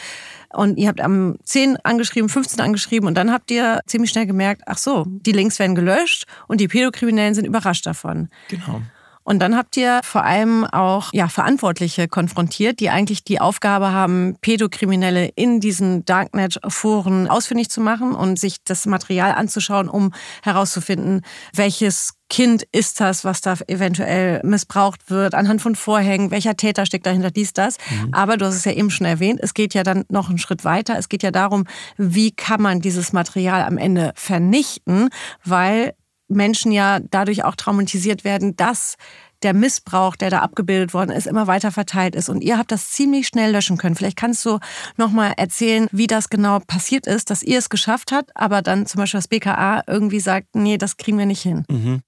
[0.49, 4.63] Und ihr habt am 10 angeschrieben, 15 angeschrieben und dann habt ihr ziemlich schnell gemerkt,
[4.65, 8.29] ach so, die Links werden gelöscht und die Pädokriminellen sind überrascht davon.
[8.49, 8.81] Genau.
[9.23, 14.35] Und dann habt ihr vor allem auch ja, Verantwortliche konfrontiert, die eigentlich die Aufgabe haben,
[14.41, 20.11] Pädokriminelle in diesen Darknet-Foren ausfindig zu machen und sich das Material anzuschauen, um
[20.43, 21.21] herauszufinden,
[21.55, 27.05] welches Kind ist das, was da eventuell missbraucht wird, anhand von Vorhängen, welcher Täter steckt
[27.05, 27.77] dahinter, dies, das.
[27.91, 28.13] Mhm.
[28.13, 30.65] Aber du hast es ja eben schon erwähnt, es geht ja dann noch einen Schritt
[30.65, 30.97] weiter.
[30.97, 35.09] Es geht ja darum, wie kann man dieses Material am Ende vernichten,
[35.43, 35.93] weil
[36.27, 38.95] Menschen ja dadurch auch traumatisiert werden, dass
[39.43, 42.29] der Missbrauch, der da abgebildet worden ist, immer weiter verteilt ist.
[42.29, 43.95] Und ihr habt das ziemlich schnell löschen können.
[43.95, 44.59] Vielleicht kannst du
[44.97, 48.85] noch mal erzählen, wie das genau passiert ist, dass ihr es geschafft habt, aber dann
[48.85, 51.65] zum Beispiel das BKA irgendwie sagt, nee, das kriegen wir nicht hin.
[51.69, 52.01] Mhm.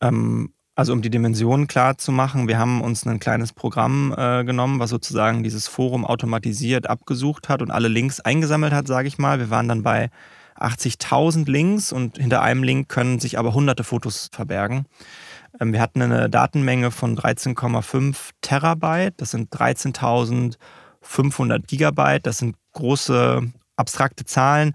[0.00, 4.44] Ähm, also um die Dimensionen klar zu machen, wir haben uns ein kleines Programm äh,
[4.44, 9.16] genommen, was sozusagen dieses Forum automatisiert abgesucht hat und alle Links eingesammelt hat, sage ich
[9.16, 9.38] mal.
[9.38, 10.10] Wir waren dann bei
[10.58, 14.86] 80.000 Links und hinter einem Link können sich aber hunderte Fotos verbergen.
[15.60, 23.52] Ähm, wir hatten eine Datenmenge von 13,5 Terabyte, das sind 13.500 Gigabyte, das sind große
[23.76, 24.72] abstrakte Zahlen.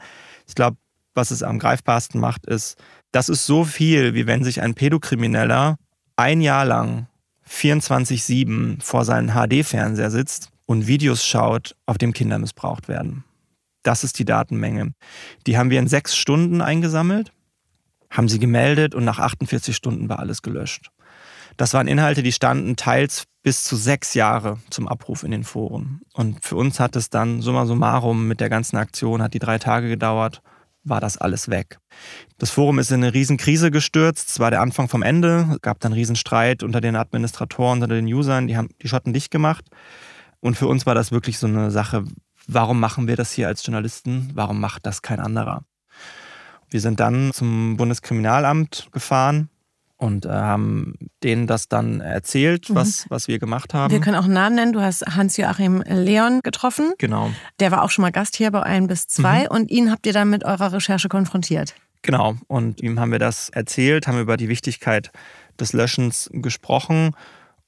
[0.47, 0.77] Ich glaube,
[1.13, 2.77] was es am greifbarsten macht, ist,
[3.11, 5.77] das ist so viel, wie wenn sich ein Pädokrimineller
[6.15, 7.07] ein Jahr lang
[7.49, 13.25] 24-7 vor seinem HD-Fernseher sitzt und Videos schaut, auf dem Kinder missbraucht werden.
[13.83, 14.93] Das ist die Datenmenge.
[15.47, 17.31] Die haben wir in sechs Stunden eingesammelt,
[18.09, 20.91] haben sie gemeldet und nach 48 Stunden war alles gelöscht.
[21.57, 26.01] Das waren Inhalte, die standen teils bis zu sechs Jahre zum Abruf in den Foren.
[26.13, 29.57] Und für uns hat es dann summa summarum mit der ganzen Aktion, hat die drei
[29.57, 30.41] Tage gedauert,
[30.83, 31.79] war das alles weg.
[32.37, 34.29] Das Forum ist in eine Riesenkrise gestürzt.
[34.29, 35.47] Es war der Anfang vom Ende.
[35.51, 38.47] Es gab dann Riesenstreit unter den Administratoren, unter den Usern.
[38.47, 39.65] Die haben die Schotten dicht gemacht.
[40.39, 42.05] Und für uns war das wirklich so eine Sache,
[42.47, 44.31] warum machen wir das hier als Journalisten?
[44.33, 45.63] Warum macht das kein anderer?
[46.69, 49.49] Wir sind dann zum Bundeskriminalamt gefahren
[49.97, 52.75] und äh, haben denen das dann erzählt, mhm.
[52.75, 53.91] was, was wir gemacht haben.
[53.91, 54.73] Wir können auch einen Namen nennen.
[54.73, 56.93] Du hast Hans-Joachim Leon getroffen.
[56.97, 57.29] Genau.
[57.59, 59.47] Der war auch schon mal Gast hier bei 1 bis 2 mhm.
[59.49, 61.75] und ihn habt ihr dann mit eurer Recherche konfrontiert.
[62.01, 62.35] Genau.
[62.47, 65.11] Und ihm haben wir das erzählt, haben über die Wichtigkeit
[65.59, 67.11] des Löschens gesprochen.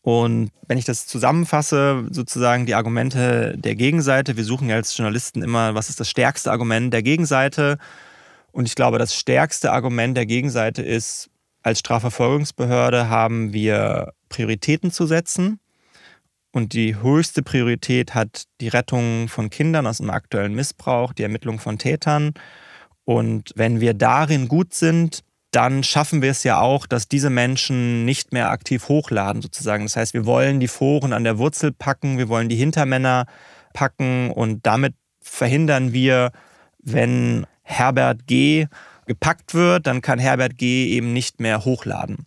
[0.04, 5.42] Und wenn ich das zusammenfasse, sozusagen die Argumente der Gegenseite, wir suchen ja als Journalisten
[5.42, 7.78] immer, was ist das stärkste Argument der Gegenseite?
[8.52, 11.30] Und ich glaube, das stärkste Argument der Gegenseite ist,
[11.64, 15.62] als Strafverfolgungsbehörde haben wir Prioritäten zu setzen.
[16.52, 21.60] Und die höchste Priorität hat die Rettung von Kindern aus dem aktuellen Missbrauch, die Ermittlung
[21.60, 22.34] von Tätern.
[23.06, 25.24] Und wenn wir darin gut sind,
[25.56, 29.86] dann schaffen wir es ja auch, dass diese Menschen nicht mehr aktiv hochladen sozusagen.
[29.86, 33.26] Das heißt, wir wollen die Foren an der Wurzel packen, wir wollen die Hintermänner
[33.74, 36.32] packen und damit verhindern wir,
[36.80, 38.68] wenn Herbert G.
[39.06, 40.88] gepackt wird, dann kann Herbert G.
[40.88, 42.26] eben nicht mehr hochladen.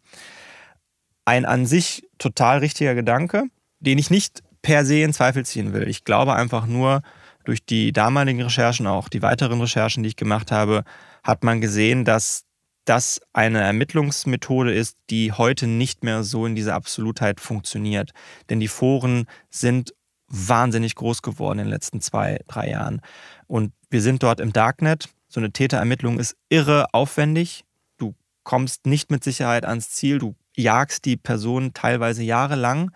[1.24, 3.44] Ein an sich total richtiger Gedanke,
[3.80, 5.88] den ich nicht per se in Zweifel ziehen will.
[5.88, 7.02] Ich glaube einfach nur,
[7.44, 10.84] durch die damaligen Recherchen, auch die weiteren Recherchen, die ich gemacht habe,
[11.22, 12.45] hat man gesehen, dass
[12.87, 18.12] das eine Ermittlungsmethode ist, die heute nicht mehr so in dieser Absolutheit funktioniert.
[18.49, 19.92] Denn die Foren sind
[20.29, 23.03] wahnsinnig groß geworden in den letzten zwei, drei Jahren.
[23.46, 25.09] Und wir sind dort im Darknet.
[25.29, 27.64] So eine Täterermittlung ist irre aufwendig.
[27.99, 30.18] Du kommst nicht mit Sicherheit ans Ziel.
[30.18, 32.92] Du jagst die Person teilweise jahrelang.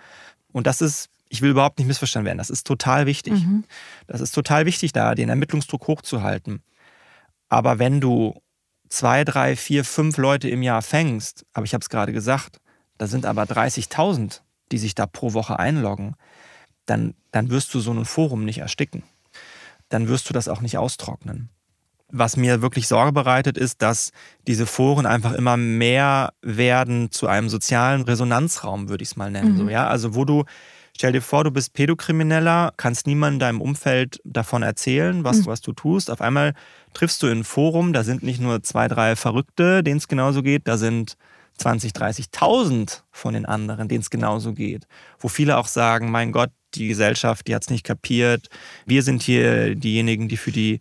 [0.53, 3.35] Und das ist, ich will überhaupt nicht missverstanden werden, das ist total wichtig.
[3.35, 3.65] Mhm.
[4.07, 6.63] Das ist total wichtig, da den Ermittlungsdruck hochzuhalten.
[7.49, 8.41] Aber wenn du
[8.91, 12.61] zwei, drei, vier, fünf Leute im Jahr fängst, aber ich habe es gerade gesagt,
[12.99, 16.17] da sind aber 30.000, die sich da pro Woche einloggen,
[16.85, 19.05] dann, dann wirst du so ein Forum nicht ersticken.
[19.89, 21.49] Dann wirst du das auch nicht austrocknen.
[22.13, 24.11] Was mir wirklich Sorge bereitet, ist, dass
[24.47, 29.55] diese Foren einfach immer mehr werden zu einem sozialen Resonanzraum, würde ich es mal nennen.
[29.55, 29.59] Mhm.
[29.59, 29.87] So, ja?
[29.87, 30.45] Also wo du
[31.01, 35.47] Stell dir vor, du bist Pädokrimineller, kannst niemandem in deinem Umfeld davon erzählen, was, mhm.
[35.47, 36.11] was du tust.
[36.11, 36.53] Auf einmal
[36.93, 40.43] triffst du in ein Forum, da sind nicht nur zwei, drei Verrückte, denen es genauso
[40.43, 41.17] geht, da sind
[41.57, 44.87] 20, 30.000 von den anderen, denen es genauso geht.
[45.19, 48.51] Wo viele auch sagen, mein Gott, die Gesellschaft, die hat es nicht kapiert.
[48.85, 50.81] Wir sind hier diejenigen, die für die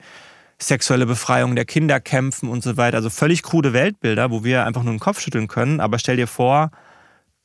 [0.61, 2.97] sexuelle Befreiung der Kinder kämpfen und so weiter.
[2.97, 5.79] Also völlig krude Weltbilder, wo wir einfach nur den Kopf schütteln können.
[5.79, 6.71] Aber stell dir vor,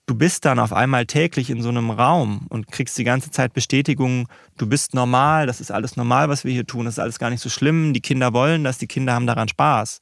[0.07, 3.53] du bist dann auf einmal täglich in so einem Raum und kriegst die ganze Zeit
[3.55, 7.19] Bestätigung, du bist normal, das ist alles normal, was wir hier tun, das ist alles
[7.19, 10.01] gar nicht so schlimm, die Kinder wollen das, die Kinder haben daran Spaß.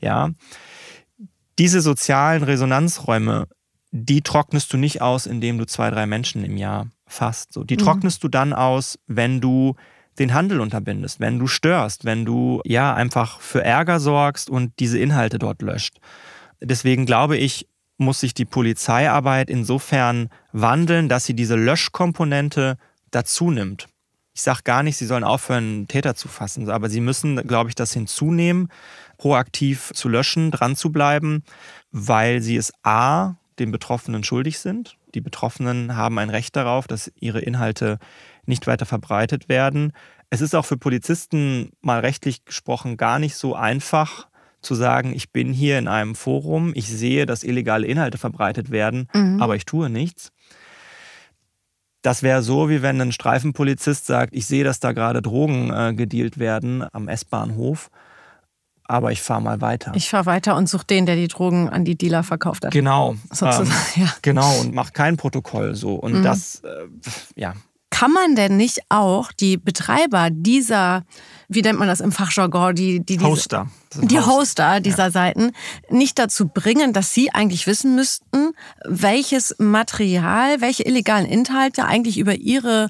[0.00, 0.30] Ja.
[1.58, 3.46] Diese sozialen Resonanzräume,
[3.92, 7.52] die trocknest du nicht aus, indem du zwei, drei Menschen im Jahr fasst.
[7.52, 7.80] So, die mhm.
[7.80, 9.76] trocknest du dann aus, wenn du
[10.18, 14.98] den Handel unterbindest, wenn du störst, wenn du ja einfach für Ärger sorgst und diese
[14.98, 15.98] Inhalte dort löscht.
[16.60, 22.76] Deswegen glaube ich, muss sich die Polizeiarbeit insofern wandeln, dass sie diese Löschkomponente
[23.10, 23.88] dazu nimmt.
[24.34, 27.74] Ich sage gar nicht, sie sollen aufhören, Täter zu fassen, aber sie müssen, glaube ich,
[27.74, 28.68] das hinzunehmen,
[29.16, 31.42] proaktiv zu löschen, dran zu bleiben,
[31.90, 34.98] weil sie es a, den Betroffenen schuldig sind.
[35.14, 37.98] Die Betroffenen haben ein Recht darauf, dass ihre Inhalte
[38.44, 39.92] nicht weiter verbreitet werden.
[40.28, 44.28] Es ist auch für Polizisten mal rechtlich gesprochen gar nicht so einfach,
[44.66, 49.08] zu sagen, ich bin hier in einem Forum, ich sehe, dass illegale Inhalte verbreitet werden,
[49.14, 49.40] mhm.
[49.40, 50.32] aber ich tue nichts.
[52.02, 55.94] Das wäre so, wie wenn ein Streifenpolizist sagt, ich sehe, dass da gerade Drogen äh,
[55.94, 57.90] gedealt werden am S-Bahnhof,
[58.84, 59.92] aber ich fahre mal weiter.
[59.94, 62.72] Ich fahre weiter und suche den, der die Drogen an die Dealer verkauft hat.
[62.72, 63.16] Genau.
[63.40, 64.14] Ähm, ja.
[64.22, 65.94] Genau, und mache kein Protokoll so.
[65.94, 66.22] Und mhm.
[66.22, 66.86] das, äh,
[67.34, 67.54] ja,
[67.90, 71.04] kann man denn nicht auch die Betreiber dieser,
[71.48, 73.68] wie nennt man das im Fachjargon, die, die, diese, Hoster.
[74.02, 75.10] Die Hoster dieser ja.
[75.10, 75.52] Seiten
[75.88, 78.52] nicht dazu bringen, dass sie eigentlich wissen müssten,
[78.84, 82.88] welches Material, welche illegalen Inhalte eigentlich über ihre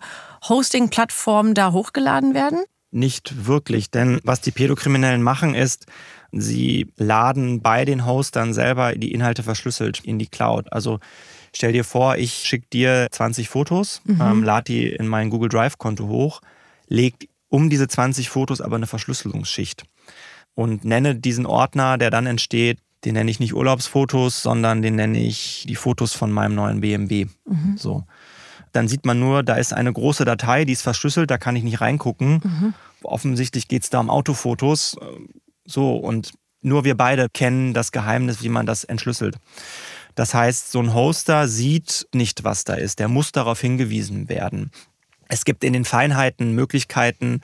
[0.48, 2.60] Hosting-Plattform da hochgeladen werden?
[2.90, 5.86] Nicht wirklich, denn was die Pädokriminellen machen ist,
[6.32, 10.72] sie laden bei den Hostern selber die Inhalte verschlüsselt in die Cloud.
[10.72, 10.98] Also
[11.56, 14.20] Stell dir vor, ich schicke dir 20 Fotos, mhm.
[14.20, 16.42] ähm, lade die in mein Google Drive-Konto hoch,
[16.86, 19.84] leg um diese 20 Fotos aber eine Verschlüsselungsschicht
[20.54, 25.18] und nenne diesen Ordner, der dann entsteht, den nenne ich nicht Urlaubsfotos, sondern den nenne
[25.18, 27.26] ich die Fotos von meinem neuen BMW.
[27.46, 27.76] Mhm.
[27.76, 28.04] So.
[28.72, 31.62] Dann sieht man nur, da ist eine große Datei, die ist verschlüsselt, da kann ich
[31.62, 32.40] nicht reingucken.
[32.42, 32.74] Mhm.
[33.02, 34.96] Offensichtlich geht es da um Autofotos.
[35.64, 36.32] So, und
[36.62, 39.36] nur wir beide kennen das Geheimnis, wie man das entschlüsselt.
[40.16, 42.98] Das heißt, so ein Hoster sieht nicht, was da ist.
[42.98, 44.70] Der muss darauf hingewiesen werden.
[45.28, 47.40] Es gibt in den Feinheiten Möglichkeiten,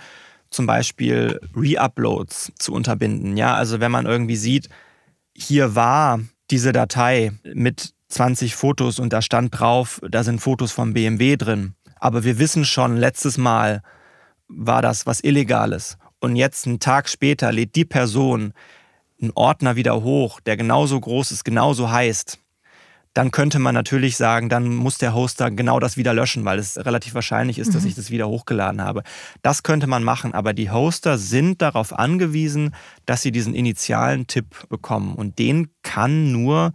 [0.51, 3.37] zum Beispiel Re-Uploads zu unterbinden.
[3.37, 4.69] Ja, also wenn man irgendwie sieht,
[5.35, 10.93] hier war diese Datei mit 20 Fotos und da stand drauf, da sind Fotos vom
[10.93, 11.75] BMW drin.
[11.99, 13.83] Aber wir wissen schon, letztes Mal
[14.49, 15.97] war das was Illegales.
[16.21, 18.53] Und jetzt, einen Tag später, lädt die Person
[19.21, 22.39] einen Ordner wieder hoch, der genauso groß ist, genauso heißt
[23.15, 26.79] dann könnte man natürlich sagen, dann muss der Hoster genau das wieder löschen, weil es
[26.79, 27.89] relativ wahrscheinlich ist, dass mhm.
[27.89, 29.03] ich das wieder hochgeladen habe.
[29.43, 34.69] Das könnte man machen, aber die Hoster sind darauf angewiesen, dass sie diesen initialen Tipp
[34.69, 35.15] bekommen.
[35.15, 36.73] Und den kann nur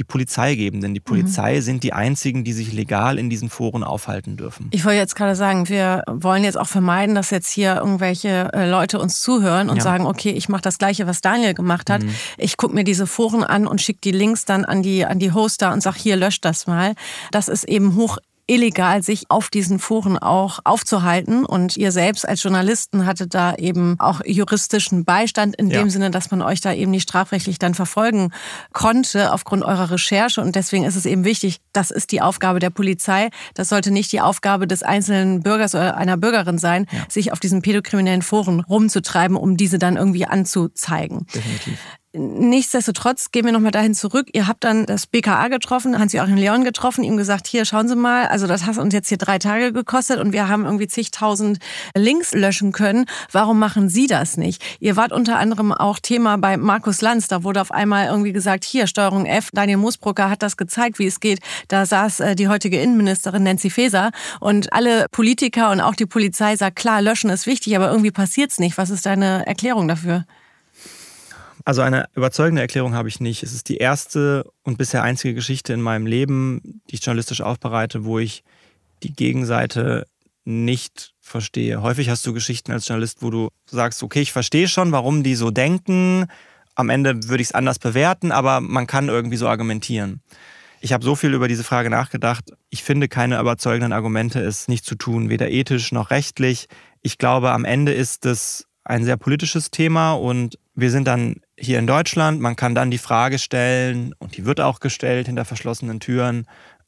[0.00, 1.60] die Polizei geben, denn die Polizei mhm.
[1.60, 4.68] sind die einzigen, die sich legal in diesen Foren aufhalten dürfen.
[4.70, 8.68] Ich wollte jetzt gerade sagen, wir wollen jetzt auch vermeiden, dass jetzt hier irgendwelche äh,
[8.68, 9.82] Leute uns zuhören und ja.
[9.82, 12.02] sagen, okay, ich mache das gleiche, was Daniel gemacht hat.
[12.02, 12.14] Mhm.
[12.38, 15.32] Ich gucke mir diese Foren an und schicke die Links dann an die an die
[15.32, 16.94] Hoster und sage, hier löscht das mal.
[17.30, 21.44] Das ist eben hoch illegal, sich auf diesen Foren auch aufzuhalten.
[21.44, 26.30] Und ihr selbst als Journalisten hattet da eben auch juristischen Beistand in dem Sinne, dass
[26.30, 28.32] man euch da eben nicht strafrechtlich dann verfolgen
[28.72, 30.40] konnte aufgrund eurer Recherche.
[30.40, 33.30] Und deswegen ist es eben wichtig, das ist die Aufgabe der Polizei.
[33.54, 37.04] Das sollte nicht die Aufgabe des einzelnen Bürgers oder einer Bürgerin sein, ja.
[37.08, 41.26] sich auf diesen pädokriminellen Foren rumzutreiben, um diese dann irgendwie anzuzeigen.
[41.32, 41.78] Definitiv.
[42.12, 44.30] Nichtsdestotrotz gehen wir nochmal dahin zurück.
[44.32, 48.26] Ihr habt dann das BKA getroffen, Hans-Joachim Leon getroffen, ihm gesagt, hier, schauen Sie mal,
[48.26, 51.60] also das hat uns jetzt hier drei Tage gekostet und wir haben irgendwie zigtausend
[51.94, 53.04] Links löschen können.
[53.30, 54.60] Warum machen Sie das nicht?
[54.80, 57.28] Ihr wart unter anderem auch Thema bei Markus Lanz.
[57.28, 61.06] Da wurde auf einmal irgendwie gesagt, hier, Steuerung F, Daniel Moosbrucker hat das gezeigt, wie
[61.06, 61.38] es geht.
[61.68, 66.56] Da saß äh, die heutige Innenministerin Nancy Faeser und alle Politiker und auch die Polizei
[66.56, 68.78] sagt, klar, löschen ist wichtig, aber irgendwie passiert's nicht.
[68.78, 70.24] Was ist deine Erklärung dafür?
[71.70, 73.44] Also eine überzeugende Erklärung habe ich nicht.
[73.44, 78.04] Es ist die erste und bisher einzige Geschichte in meinem Leben, die ich journalistisch aufbereite,
[78.04, 78.42] wo ich
[79.04, 80.04] die Gegenseite
[80.44, 81.80] nicht verstehe.
[81.80, 85.36] Häufig hast du Geschichten als Journalist, wo du sagst, okay, ich verstehe schon, warum die
[85.36, 86.26] so denken.
[86.74, 90.22] Am Ende würde ich es anders bewerten, aber man kann irgendwie so argumentieren.
[90.80, 92.50] Ich habe so viel über diese Frage nachgedacht.
[92.70, 96.66] Ich finde keine überzeugenden Argumente, es nicht zu tun, weder ethisch noch rechtlich.
[97.00, 101.78] Ich glaube, am Ende ist es ein sehr politisches Thema und wir sind dann hier
[101.78, 102.40] in Deutschland.
[102.40, 106.46] Man kann dann die Frage stellen, und die wird auch gestellt hinter verschlossenen Türen.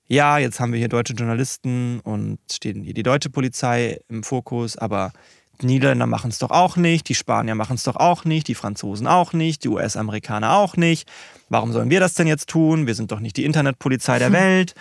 [0.09, 4.77] Ja, jetzt haben wir hier deutsche Journalisten und steht hier die deutsche Polizei im Fokus,
[4.77, 5.13] aber
[5.61, 8.55] die Niederländer machen es doch auch nicht, die Spanier machen es doch auch nicht, die
[8.55, 11.09] Franzosen auch nicht, die US-Amerikaner auch nicht.
[11.49, 12.87] Warum sollen wir das denn jetzt tun?
[12.87, 14.75] Wir sind doch nicht die Internetpolizei der Welt.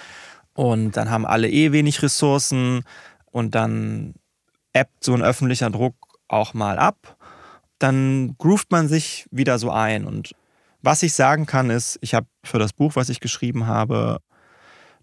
[0.54, 2.84] Und dann haben alle eh wenig Ressourcen
[3.32, 4.16] und dann
[4.74, 5.96] ebbt so ein öffentlicher Druck
[6.28, 7.18] auch mal ab
[7.82, 10.06] dann groovt man sich wieder so ein.
[10.06, 10.36] Und
[10.82, 14.20] was ich sagen kann, ist, ich habe für das Buch, was ich geschrieben habe,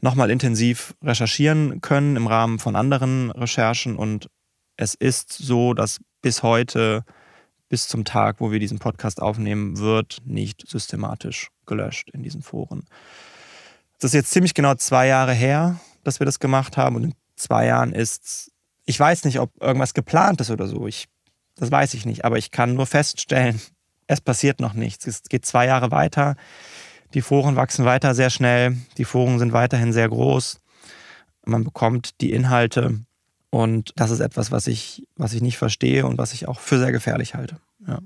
[0.00, 3.96] nochmal intensiv recherchieren können im Rahmen von anderen Recherchen.
[3.96, 4.28] Und
[4.76, 7.04] es ist so, dass bis heute,
[7.68, 12.84] bis zum Tag, wo wir diesen Podcast aufnehmen, wird nicht systematisch gelöscht in diesen Foren.
[13.98, 16.96] Das ist jetzt ziemlich genau zwei Jahre her, dass wir das gemacht haben.
[16.96, 18.52] Und in zwei Jahren ist,
[18.84, 20.86] ich weiß nicht, ob irgendwas geplant ist oder so.
[20.86, 21.08] Ich
[21.58, 23.60] das weiß ich nicht, aber ich kann nur feststellen,
[24.06, 25.06] es passiert noch nichts.
[25.06, 26.36] Es geht zwei Jahre weiter.
[27.14, 28.76] Die Foren wachsen weiter sehr schnell.
[28.96, 30.60] Die Foren sind weiterhin sehr groß.
[31.44, 33.00] Man bekommt die Inhalte.
[33.50, 36.78] Und das ist etwas, was ich, was ich nicht verstehe und was ich auch für
[36.78, 37.56] sehr gefährlich halte.
[37.86, 38.00] Ja.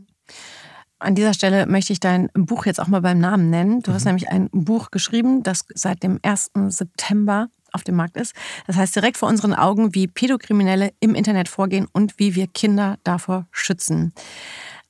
[1.00, 3.82] An dieser Stelle möchte ich dein Buch jetzt auch mal beim Namen nennen.
[3.82, 3.94] Du mhm.
[3.94, 6.52] hast nämlich ein Buch geschrieben, das seit dem 1.
[6.68, 8.34] September auf dem Markt ist.
[8.66, 12.98] Das heißt direkt vor unseren Augen, wie Pädokriminelle im Internet vorgehen und wie wir Kinder
[13.04, 14.12] davor schützen.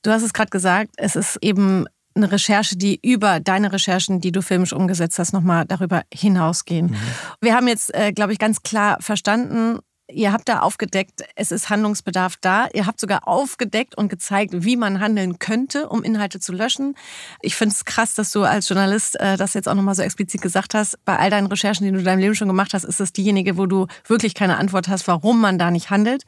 [0.01, 4.31] Du hast es gerade gesagt, es ist eben eine Recherche, die über deine Recherchen, die
[4.31, 6.87] du filmisch umgesetzt hast, nochmal darüber hinausgehen.
[6.87, 6.97] Mhm.
[7.41, 9.79] Wir haben jetzt, äh, glaube ich, ganz klar verstanden,
[10.13, 12.67] Ihr habt da aufgedeckt, es ist Handlungsbedarf da.
[12.73, 16.95] Ihr habt sogar aufgedeckt und gezeigt, wie man handeln könnte, um Inhalte zu löschen.
[17.41, 20.41] Ich finde es krass, dass du als Journalist äh, das jetzt auch nochmal so explizit
[20.41, 21.03] gesagt hast.
[21.05, 23.57] Bei all deinen Recherchen, die du in deinem Leben schon gemacht hast, ist es diejenige,
[23.57, 26.23] wo du wirklich keine Antwort hast, warum man da nicht handelt.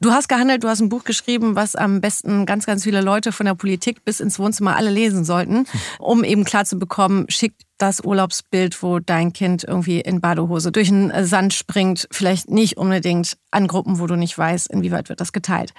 [0.00, 3.32] Du hast gehandelt, du hast ein Buch geschrieben, was am besten ganz, ganz viele Leute
[3.32, 5.66] von der Politik bis ins Wohnzimmer alle lesen sollten,
[5.98, 10.88] um eben klar zu bekommen, schickt das Urlaubsbild, wo dein Kind irgendwie in Badehose durch
[10.88, 15.32] den Sand springt, vielleicht nicht unbedingt an Gruppen, wo du nicht weißt, inwieweit wird das
[15.32, 15.72] geteilt.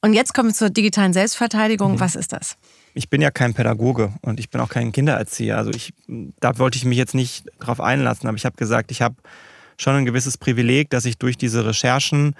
[0.00, 1.92] Und jetzt kommen wir zur digitalen Selbstverteidigung.
[1.92, 2.00] Mhm.
[2.00, 2.56] Was ist das?
[2.94, 5.56] Ich bin ja kein Pädagoge und ich bin auch kein Kindererzieher.
[5.56, 9.02] Also ich, da wollte ich mich jetzt nicht drauf einlassen, aber ich habe gesagt, ich
[9.02, 9.16] habe
[9.76, 12.34] schon ein gewisses Privileg, dass ich durch diese Recherchen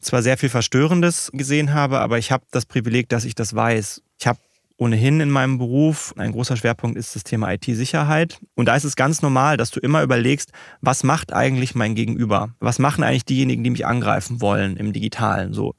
[0.00, 4.02] zwar sehr viel Verstörendes gesehen habe, aber ich habe das Privileg, dass ich das weiß.
[4.18, 4.38] Ich habe
[4.76, 6.14] ohnehin in meinem Beruf.
[6.16, 8.40] Ein großer Schwerpunkt ist das Thema IT-Sicherheit.
[8.54, 12.54] Und da ist es ganz normal, dass du immer überlegst, was macht eigentlich mein Gegenüber?
[12.60, 15.52] Was machen eigentlich diejenigen, die mich angreifen wollen im Digitalen?
[15.52, 15.74] So,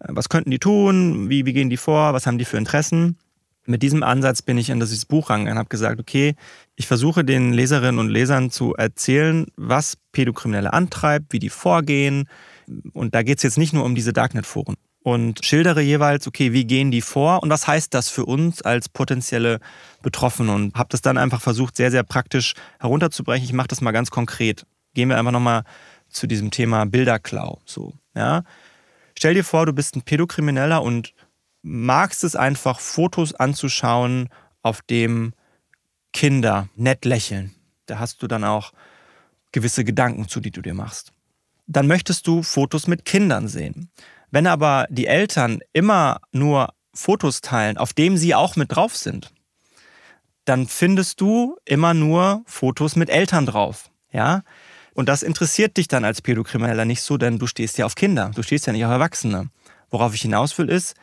[0.00, 1.30] äh, was könnten die tun?
[1.30, 2.12] Wie, wie gehen die vor?
[2.12, 3.16] Was haben die für Interessen?
[3.66, 6.34] mit diesem Ansatz bin ich an dieses Buch rangegangen und habe gesagt, okay,
[6.76, 12.28] ich versuche den Leserinnen und Lesern zu erzählen, was Pädokriminelle antreibt, wie die vorgehen.
[12.92, 14.76] Und da geht es jetzt nicht nur um diese Darknet-Foren.
[15.02, 18.88] Und schildere jeweils, okay, wie gehen die vor und was heißt das für uns als
[18.88, 19.58] potenzielle
[20.02, 20.52] Betroffene?
[20.52, 23.44] Und habe das dann einfach versucht, sehr, sehr praktisch herunterzubrechen.
[23.44, 24.66] Ich mache das mal ganz konkret.
[24.92, 25.64] Gehen wir einfach nochmal
[26.10, 27.60] zu diesem Thema Bilderklau.
[27.64, 28.42] So, ja.
[29.16, 31.14] Stell dir vor, du bist ein Pädokrimineller und
[31.62, 34.28] magst es einfach, Fotos anzuschauen,
[34.62, 35.32] auf dem
[36.12, 37.54] Kinder nett lächeln.
[37.86, 38.72] Da hast du dann auch
[39.52, 41.12] gewisse Gedanken zu, die du dir machst.
[41.66, 43.90] Dann möchtest du Fotos mit Kindern sehen.
[44.30, 49.32] Wenn aber die Eltern immer nur Fotos teilen, auf dem sie auch mit drauf sind,
[50.44, 53.90] dann findest du immer nur Fotos mit Eltern drauf.
[54.12, 54.42] Ja?
[54.94, 58.30] Und das interessiert dich dann als Pädokrimineller nicht so, denn du stehst ja auf Kinder,
[58.34, 59.50] du stehst ja nicht auf Erwachsene.
[59.90, 60.94] Worauf ich hinaus will, ist,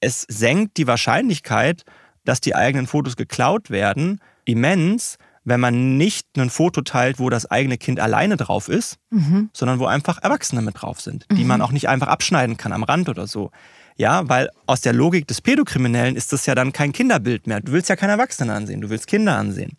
[0.00, 1.84] es senkt die Wahrscheinlichkeit,
[2.24, 7.50] dass die eigenen Fotos geklaut werden, immens, wenn man nicht ein Foto teilt, wo das
[7.50, 9.50] eigene Kind alleine drauf ist, mhm.
[9.52, 11.48] sondern wo einfach Erwachsene mit drauf sind, die mhm.
[11.48, 13.50] man auch nicht einfach abschneiden kann am Rand oder so.
[13.96, 17.60] Ja, weil aus der Logik des Pädokriminellen ist das ja dann kein Kinderbild mehr.
[17.60, 19.76] Du willst ja keine Erwachsenen ansehen, du willst Kinder ansehen.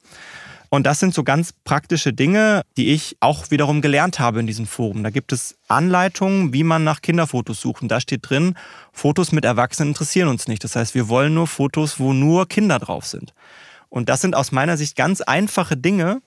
[0.73, 4.65] Und das sind so ganz praktische Dinge, die ich auch wiederum gelernt habe in diesem
[4.65, 5.03] Forum.
[5.03, 7.83] Da gibt es Anleitungen, wie man nach Kinderfotos sucht.
[7.83, 8.55] Und da steht drin,
[8.91, 10.63] Fotos mit Erwachsenen interessieren uns nicht.
[10.63, 13.35] Das heißt, wir wollen nur Fotos, wo nur Kinder drauf sind.
[13.93, 16.23] Und das sind aus meiner Sicht ganz einfache Dinge,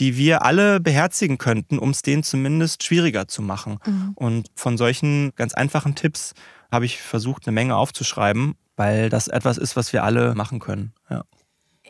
[0.00, 3.78] die wir alle beherzigen könnten, um es denen zumindest schwieriger zu machen.
[3.84, 4.12] Mhm.
[4.14, 6.32] Und von solchen ganz einfachen Tipps
[6.70, 10.94] habe ich versucht, eine Menge aufzuschreiben, weil das etwas ist, was wir alle machen können.
[11.10, 11.24] Ja.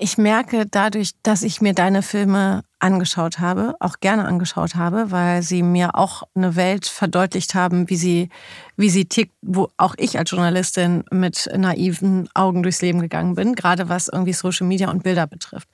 [0.03, 5.43] Ich merke dadurch, dass ich mir deine Filme angeschaut habe, auch gerne angeschaut habe, weil
[5.43, 8.29] sie mir auch eine Welt verdeutlicht haben, wie sie,
[8.77, 13.55] wie sie tickt, wo auch ich als Journalistin mit naiven Augen durchs Leben gegangen bin,
[13.55, 15.69] gerade was irgendwie Social Media und Bilder betrifft.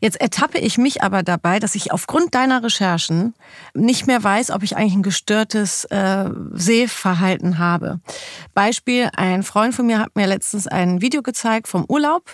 [0.00, 3.34] Jetzt ertappe ich mich aber dabei, dass ich aufgrund deiner Recherchen
[3.74, 7.98] nicht mehr weiß, ob ich eigentlich ein gestörtes äh, Sehverhalten habe.
[8.56, 12.32] Beispiel, ein Freund von mir hat mir letztens ein Video gezeigt vom Urlaub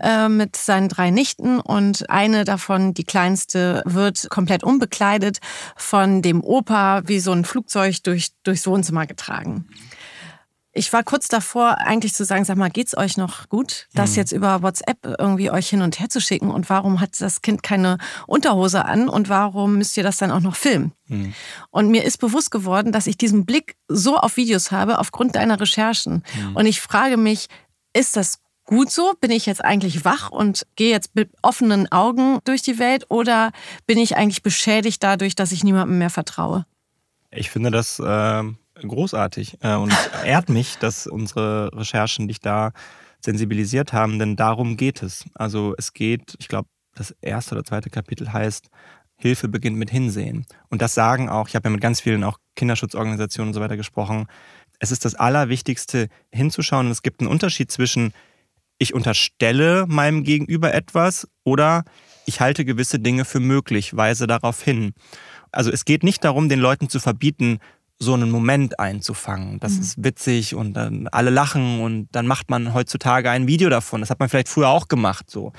[0.00, 5.40] äh, mit seinen drei Nichten und eine davon, die kleinste wird komplett unbekleidet
[5.76, 9.66] von dem Opa wie so ein Flugzeug durch, durchs Wohnzimmer getragen.
[10.76, 14.16] Ich war kurz davor, eigentlich zu sagen, sag mal, geht's euch noch gut, das mhm.
[14.16, 16.50] jetzt über WhatsApp irgendwie euch hin und her zu schicken?
[16.50, 19.08] Und warum hat das Kind keine Unterhose an?
[19.08, 20.92] Und warum müsst ihr das dann auch noch filmen?
[21.06, 21.32] Mhm.
[21.70, 25.60] Und mir ist bewusst geworden, dass ich diesen Blick so auf Videos habe, aufgrund deiner
[25.60, 26.24] Recherchen.
[26.36, 26.56] Mhm.
[26.56, 27.46] Und ich frage mich,
[27.92, 29.14] ist das gut so?
[29.20, 33.52] Bin ich jetzt eigentlich wach und gehe jetzt mit offenen Augen durch die Welt oder
[33.86, 36.66] bin ich eigentlich beschädigt dadurch, dass ich niemandem mehr vertraue?
[37.30, 38.42] Ich finde das äh,
[38.74, 39.92] großartig äh, und
[40.24, 42.72] ehrt mich, dass unsere Recherchen dich da
[43.20, 45.24] sensibilisiert haben, denn darum geht es.
[45.34, 48.68] Also es geht, ich glaube, das erste oder zweite Kapitel heißt,
[49.16, 50.44] Hilfe beginnt mit Hinsehen.
[50.68, 53.76] Und das sagen auch, ich habe ja mit ganz vielen auch Kinderschutzorganisationen und so weiter
[53.76, 54.26] gesprochen,
[54.80, 56.86] es ist das Allerwichtigste hinzuschauen.
[56.86, 58.12] Und es gibt einen Unterschied zwischen
[58.78, 61.84] ich unterstelle meinem Gegenüber etwas oder
[62.26, 64.94] ich halte gewisse Dinge für möglich, weise darauf hin.
[65.52, 67.60] Also es geht nicht darum, den Leuten zu verbieten,
[67.98, 69.60] so einen Moment einzufangen.
[69.60, 69.80] Das mhm.
[69.80, 74.00] ist witzig und dann alle lachen und dann macht man heutzutage ein Video davon.
[74.00, 75.30] Das hat man vielleicht früher auch gemacht.
[75.30, 75.52] So.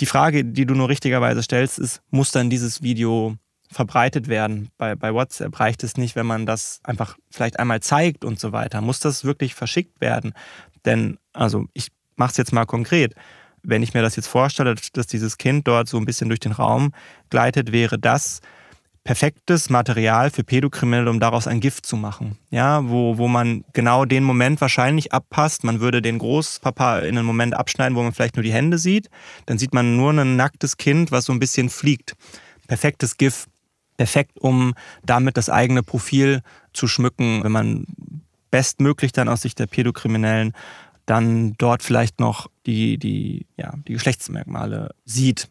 [0.00, 3.36] Die Frage, die du nur richtigerweise stellst, ist, muss dann dieses Video
[3.70, 4.70] verbreitet werden?
[4.78, 8.52] Bei, bei WhatsApp reicht es nicht, wenn man das einfach vielleicht einmal zeigt und so
[8.52, 8.80] weiter.
[8.80, 10.32] Muss das wirklich verschickt werden?
[10.84, 13.14] Denn, also ich mache es jetzt mal konkret.
[13.62, 16.52] Wenn ich mir das jetzt vorstelle, dass dieses Kind dort so ein bisschen durch den
[16.52, 16.92] Raum
[17.28, 18.40] gleitet, wäre das
[19.04, 22.36] perfektes Material für Pädokriminelle, um daraus ein Gift zu machen.
[22.50, 25.64] Ja, wo, wo man genau den Moment wahrscheinlich abpasst.
[25.64, 29.08] Man würde den Großpapa in einen Moment abschneiden, wo man vielleicht nur die Hände sieht.
[29.46, 32.14] Dann sieht man nur ein nacktes Kind, was so ein bisschen fliegt.
[32.66, 33.48] Perfektes Gift.
[33.96, 36.40] Perfekt, um damit das eigene Profil
[36.72, 37.86] zu schmücken, wenn man
[38.50, 40.54] bestmöglich dann aus Sicht der Pädokriminellen
[41.04, 45.48] dann dort vielleicht noch die, die, ja, die Geschlechtsmerkmale sieht.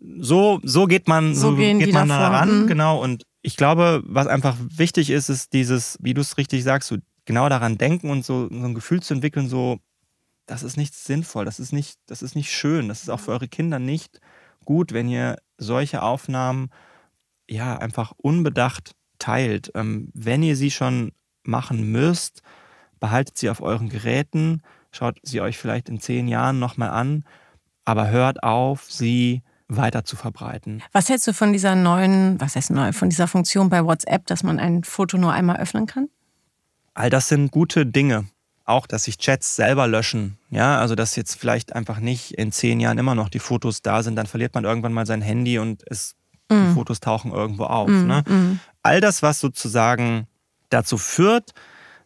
[0.00, 2.66] So, so geht man, so, so geht man daran, mhm.
[2.66, 3.02] genau.
[3.02, 6.96] Und ich glaube, was einfach wichtig ist, ist dieses, wie du es richtig sagst, so
[7.24, 9.78] genau daran denken und so, so ein Gefühl zu entwickeln, so,
[10.46, 13.32] das ist nicht sinnvoll, das ist nicht, das ist nicht schön, das ist auch für
[13.32, 14.20] eure Kinder nicht
[14.64, 16.70] gut, wenn ihr solche Aufnahmen
[17.48, 19.72] ja einfach unbedacht teilt.
[19.74, 21.12] Ähm, wenn ihr sie schon
[21.42, 22.42] machen müsst,
[23.00, 27.24] behaltet sie auf euren Geräten, Schaut sie euch vielleicht in zehn Jahren nochmal an,
[27.84, 30.82] aber hört auf, sie weiter zu verbreiten.
[30.92, 34.42] Was hältst du von dieser neuen, was heißt neu, von dieser Funktion bei WhatsApp, dass
[34.42, 36.08] man ein Foto nur einmal öffnen kann?
[36.94, 38.26] All das sind gute Dinge.
[38.64, 40.36] auch, dass sich Chats selber löschen.
[40.50, 44.02] Ja, also dass jetzt vielleicht einfach nicht in zehn Jahren immer noch die Fotos da
[44.02, 46.16] sind, dann verliert man irgendwann mal sein Handy und es,
[46.50, 46.54] mm.
[46.54, 47.88] die Fotos tauchen irgendwo auf.
[47.88, 48.24] Mm, ne?
[48.28, 48.60] mm.
[48.82, 50.26] All das, was sozusagen
[50.68, 51.52] dazu führt,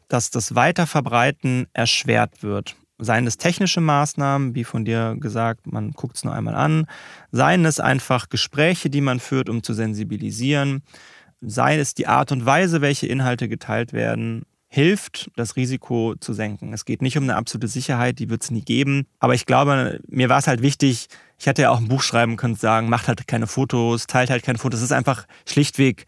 [0.06, 2.76] dass das Weiterverbreiten erschwert wird.
[2.98, 6.86] Seien es technische Maßnahmen, wie von dir gesagt, man guckt es nur einmal an.
[7.30, 10.82] Seien es einfach Gespräche, die man führt, um zu sensibilisieren.
[11.40, 16.72] Sei es die Art und Weise, welche Inhalte geteilt werden, hilft, das Risiko zu senken.
[16.72, 19.06] Es geht nicht um eine absolute Sicherheit, die wird es nie geben.
[19.18, 22.36] Aber ich glaube, mir war es halt wichtig, ich hätte ja auch ein Buch schreiben
[22.36, 24.80] können, sagen, macht halt keine Fotos, teilt halt keine Fotos.
[24.80, 26.06] Das ist einfach schlichtweg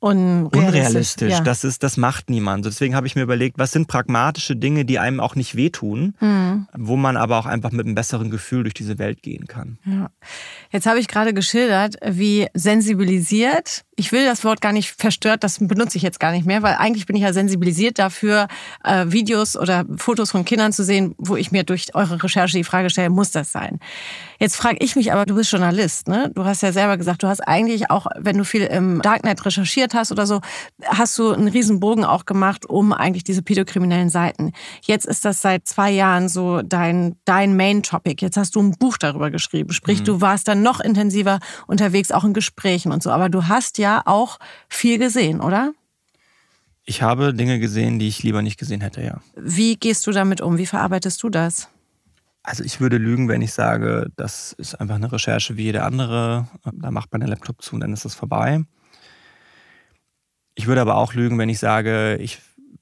[0.00, 0.60] Unrealistisch.
[0.60, 1.32] Unrealistisch.
[1.32, 1.40] Ja.
[1.40, 2.64] Das, ist, das macht niemand.
[2.64, 6.68] Deswegen habe ich mir überlegt, was sind pragmatische Dinge, die einem auch nicht wehtun, mhm.
[6.72, 9.78] wo man aber auch einfach mit einem besseren Gefühl durch diese Welt gehen kann.
[9.84, 10.10] Ja.
[10.70, 15.58] Jetzt habe ich gerade geschildert, wie sensibilisiert ich will das Wort gar nicht verstört, das
[15.58, 18.46] benutze ich jetzt gar nicht mehr, weil eigentlich bin ich ja sensibilisiert dafür,
[18.84, 22.62] äh, Videos oder Fotos von Kindern zu sehen, wo ich mir durch eure Recherche die
[22.62, 23.80] Frage stelle, muss das sein?
[24.38, 26.30] Jetzt frage ich mich aber, du bist Journalist, ne?
[26.32, 29.94] Du hast ja selber gesagt, du hast eigentlich auch, wenn du viel im Darknet recherchiert
[29.94, 30.42] hast oder so,
[30.86, 34.52] hast du einen riesen Bogen auch gemacht um eigentlich diese pädokriminellen Seiten.
[34.82, 38.24] Jetzt ist das seit zwei Jahren so dein, dein Main-Topic.
[38.24, 39.72] Jetzt hast du ein Buch darüber geschrieben.
[39.72, 40.04] Sprich, mhm.
[40.04, 43.10] du warst dann noch intensiver unterwegs, auch in Gesprächen und so.
[43.10, 45.72] Aber du hast ja ja auch viel gesehen, oder?
[46.84, 49.20] Ich habe Dinge gesehen, die ich lieber nicht gesehen hätte, ja.
[49.36, 50.56] Wie gehst du damit um?
[50.56, 51.68] Wie verarbeitest du das?
[52.42, 56.48] Also ich würde lügen, wenn ich sage, das ist einfach eine Recherche wie jede andere.
[56.72, 58.64] Da macht man den Laptop zu und dann ist es vorbei.
[60.54, 62.40] Ich würde aber auch lügen, wenn ich sage, ich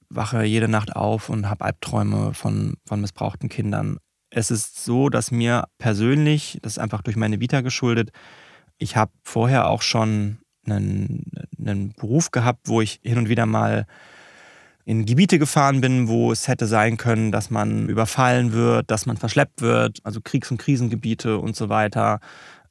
[0.09, 3.99] wache jede Nacht auf und habe Albträume von, von missbrauchten Kindern.
[4.31, 8.11] Es ist so, dass mir persönlich, das ist einfach durch meine Vita geschuldet,
[8.79, 13.87] ich habe vorher auch schon einen, einen Beruf gehabt, wo ich hin und wieder mal
[14.85, 19.17] in Gebiete gefahren bin, wo es hätte sein können, dass man überfallen wird, dass man
[19.17, 22.21] verschleppt wird, also Kriegs- und Krisengebiete und so weiter.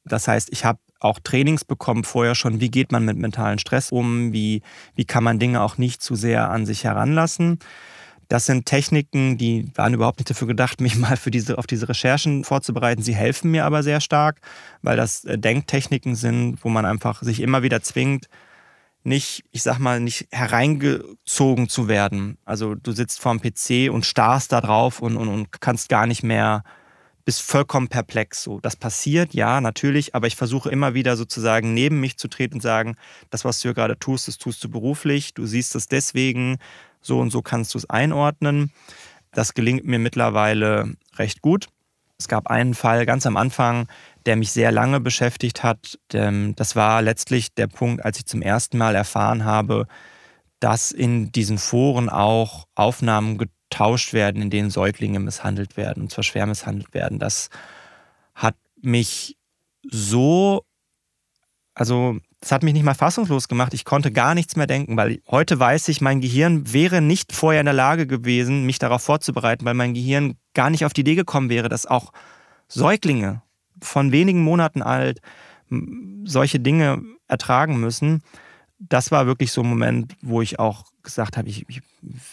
[0.05, 3.91] Das heißt, ich habe auch Trainings bekommen vorher schon, wie geht man mit mentalen Stress
[3.91, 4.61] um, wie,
[4.95, 7.59] wie kann man Dinge auch nicht zu sehr an sich heranlassen.
[8.27, 11.89] Das sind Techniken, die waren überhaupt nicht dafür gedacht, mich mal für diese, auf diese
[11.89, 13.01] Recherchen vorzubereiten.
[13.01, 14.41] Sie helfen mir aber sehr stark,
[14.81, 18.27] weil das äh, Denktechniken sind, wo man einfach sich immer wieder zwingt,
[19.05, 22.37] nicht, ich sag mal, nicht hereingezogen zu werden.
[22.43, 26.23] Also du sitzt vorm PC und starrst da drauf und, und, und kannst gar nicht
[26.23, 26.63] mehr,
[27.23, 28.41] bist vollkommen perplex.
[28.41, 32.55] So, das passiert, ja, natürlich, aber ich versuche immer wieder sozusagen neben mich zu treten
[32.55, 32.95] und sagen,
[33.29, 36.57] das, was du hier gerade tust, das tust du beruflich, du siehst es deswegen,
[37.05, 38.71] so und so kannst du es einordnen.
[39.31, 41.67] Das gelingt mir mittlerweile recht gut.
[42.17, 43.87] Es gab einen Fall ganz am Anfang,
[44.25, 45.99] der mich sehr lange beschäftigt hat.
[46.09, 49.87] Das war letztlich der Punkt, als ich zum ersten Mal erfahren habe,
[50.61, 56.23] dass in diesen Foren auch Aufnahmen getauscht werden, in denen Säuglinge misshandelt werden, und zwar
[56.23, 57.19] schwer misshandelt werden.
[57.19, 57.49] Das
[58.33, 59.37] hat mich
[59.83, 60.63] so,
[61.73, 63.73] also das hat mich nicht mal fassungslos gemacht.
[63.73, 67.61] Ich konnte gar nichts mehr denken, weil heute weiß ich, mein Gehirn wäre nicht vorher
[67.61, 71.15] in der Lage gewesen, mich darauf vorzubereiten, weil mein Gehirn gar nicht auf die Idee
[71.15, 72.11] gekommen wäre, dass auch
[72.67, 73.41] Säuglinge
[73.81, 75.21] von wenigen Monaten alt
[76.23, 78.21] solche Dinge ertragen müssen.
[78.77, 81.81] Das war wirklich so ein Moment, wo ich auch gesagt habe, ich, ich,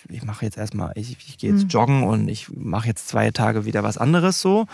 [0.09, 1.69] ich mache jetzt erstmal, ich, ich gehe jetzt mhm.
[1.69, 4.67] joggen und ich mache jetzt zwei Tage wieder was anderes so.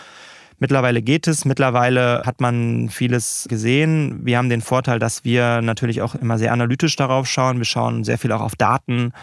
[0.59, 4.25] Mittlerweile geht es, mittlerweile hat man vieles gesehen.
[4.25, 7.57] Wir haben den Vorteil, dass wir natürlich auch immer sehr analytisch darauf schauen.
[7.57, 9.13] Wir schauen sehr viel auch auf Daten.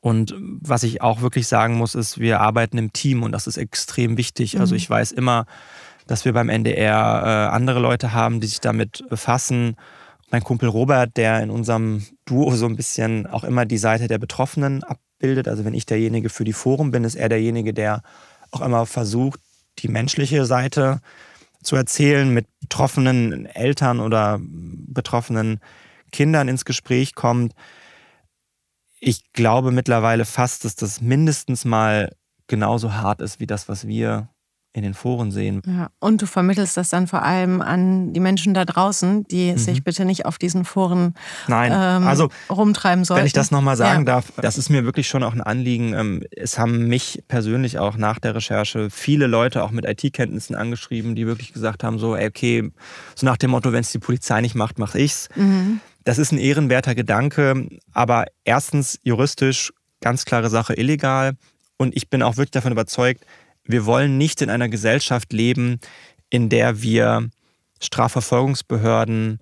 [0.00, 3.58] Und was ich auch wirklich sagen muss, ist, wir arbeiten im Team und das ist
[3.58, 4.54] extrem wichtig.
[4.54, 4.62] Also mhm.
[4.62, 5.46] Also ich weiß immer,
[6.06, 9.76] dass wir beim NDR äh, andere Leute haben, die sich damit befassen.
[10.30, 14.18] Mein Kumpel Robert, der in unserem Duo so ein bisschen auch immer die Seite der
[14.18, 15.48] Betroffenen abbildet.
[15.48, 18.02] Also wenn ich derjenige für die Forum bin, ist er derjenige, der
[18.50, 19.40] auch immer versucht,
[19.80, 21.00] die menschliche Seite
[21.62, 25.60] zu erzählen, mit betroffenen Eltern oder betroffenen
[26.12, 27.54] Kindern ins Gespräch kommt.
[29.00, 32.14] Ich glaube mittlerweile fast, dass das mindestens mal
[32.46, 34.28] genauso hart ist wie das, was wir
[34.74, 35.62] in den Foren sehen.
[35.66, 39.58] Ja, und du vermittelst das dann vor allem an die Menschen da draußen, die mhm.
[39.58, 41.14] sich bitte nicht auf diesen Foren
[41.48, 41.72] Nein.
[41.74, 43.20] Ähm, also, rumtreiben sollten.
[43.20, 44.12] Wenn ich das nochmal sagen ja.
[44.12, 45.94] darf, das ist mir wirklich schon auch ein Anliegen.
[45.94, 51.14] Ähm, es haben mich persönlich auch nach der Recherche viele Leute auch mit IT-Kenntnissen angeschrieben,
[51.14, 52.70] die wirklich gesagt haben, so, okay,
[53.14, 55.28] so nach dem Motto, wenn es die Polizei nicht macht, mache ich's.
[55.34, 55.80] Mhm.
[56.04, 61.32] Das ist ein ehrenwerter Gedanke, aber erstens juristisch ganz klare Sache illegal.
[61.76, 63.24] Und ich bin auch wirklich davon überzeugt,
[63.68, 65.78] wir wollen nicht in einer Gesellschaft leben,
[66.30, 67.28] in der wir
[67.80, 69.40] Strafverfolgungsbehörden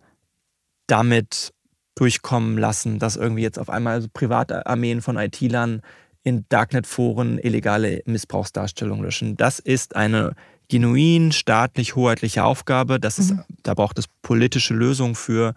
[0.87, 1.53] damit
[1.95, 5.81] durchkommen lassen, dass irgendwie jetzt auf einmal so Privatarmeen von IT-Lern
[6.23, 9.37] in Darknet-Foren illegale Missbrauchsdarstellungen löschen.
[9.37, 10.35] Das ist eine
[10.69, 12.99] genuin staatlich-hoheitliche Aufgabe.
[13.01, 13.45] Das ist, mhm.
[13.63, 15.55] Da braucht es politische Lösungen für.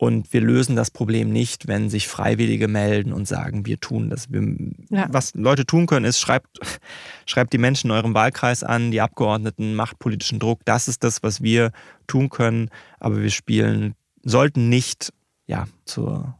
[0.00, 4.32] Und wir lösen das Problem nicht, wenn sich Freiwillige melden und sagen, wir tun das.
[4.32, 4.40] Wir,
[4.88, 5.06] ja.
[5.10, 6.58] Was Leute tun können, ist, schreibt,
[7.26, 10.60] schreibt die Menschen in eurem Wahlkreis an, die Abgeordneten, macht politischen Druck.
[10.64, 11.70] Das ist das, was wir
[12.06, 12.70] tun können.
[12.98, 15.12] Aber wir spielen, sollten nicht
[15.46, 16.34] ja, zur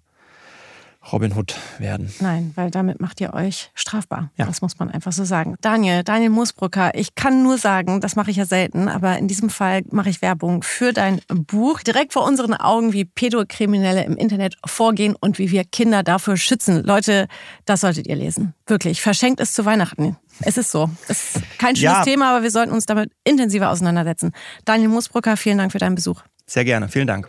[1.13, 2.13] Robin Hood werden.
[2.21, 4.31] Nein, weil damit macht ihr euch strafbar.
[4.37, 4.47] Ja.
[4.47, 5.57] Das muss man einfach so sagen.
[5.61, 9.49] Daniel, Daniel Moosbrücker, ich kann nur sagen, das mache ich ja selten, aber in diesem
[9.49, 11.81] Fall mache ich Werbung für dein Buch.
[11.81, 16.85] Direkt vor unseren Augen, wie Pädokriminelle im Internet vorgehen und wie wir Kinder dafür schützen.
[16.85, 17.29] Leute,
[17.65, 18.55] das solltet ihr lesen.
[18.67, 19.01] Wirklich.
[19.01, 20.17] Verschenkt es zu Weihnachten.
[20.41, 20.91] Es ist so.
[21.09, 22.05] Es ist kein schönes ja.
[22.05, 24.33] Thema, aber wir sollten uns damit intensiver auseinandersetzen.
[24.65, 26.23] Daniel Moosbrücker, vielen Dank für deinen Besuch.
[26.47, 26.89] Sehr gerne.
[26.89, 27.29] Vielen Dank.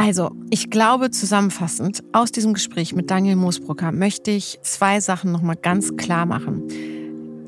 [0.00, 5.56] Also, ich glaube zusammenfassend, aus diesem Gespräch mit Daniel Moosbrucker möchte ich zwei Sachen nochmal
[5.56, 6.62] ganz klar machen.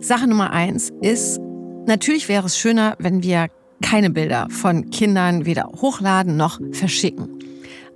[0.01, 1.39] Sache Nummer eins ist,
[1.87, 3.47] natürlich wäre es schöner, wenn wir
[3.83, 7.39] keine Bilder von Kindern weder hochladen noch verschicken.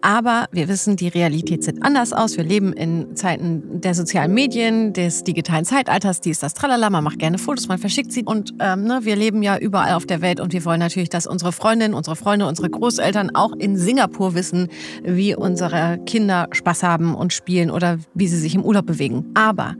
[0.04, 2.36] Aber wir wissen, die Realität sieht anders aus.
[2.36, 6.90] Wir leben in Zeiten der sozialen Medien, des digitalen Zeitalters, die ist das Tralala.
[6.90, 8.22] Man macht gerne Fotos, man verschickt sie.
[8.22, 11.26] Und ähm, ne, wir leben ja überall auf der Welt und wir wollen natürlich, dass
[11.26, 14.68] unsere Freundinnen, unsere Freunde, unsere Großeltern auch in Singapur wissen,
[15.02, 19.24] wie unsere Kinder Spaß haben und spielen oder wie sie sich im Urlaub bewegen.
[19.32, 19.74] Aber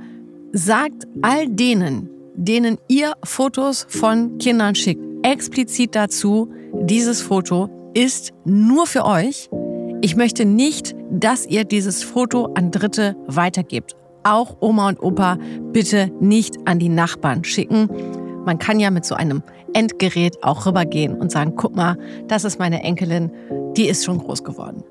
[0.53, 6.51] sagt all denen, denen ihr Fotos von Kindern schickt, explizit dazu,
[6.81, 9.51] dieses Foto ist nur für euch
[10.05, 13.97] ich möchte nicht, dass ihr dieses Foto an Dritte weitergebt.
[14.23, 15.39] Auch Oma und Opa
[15.73, 17.89] bitte nicht an die Nachbarn schicken.
[18.45, 19.43] Man kann ja mit so einem
[19.73, 21.97] Endgerät auch rübergehen und sagen, guck mal,
[22.29, 23.33] das ist meine Enkelin,
[23.79, 24.85] die ist schon groß geworden.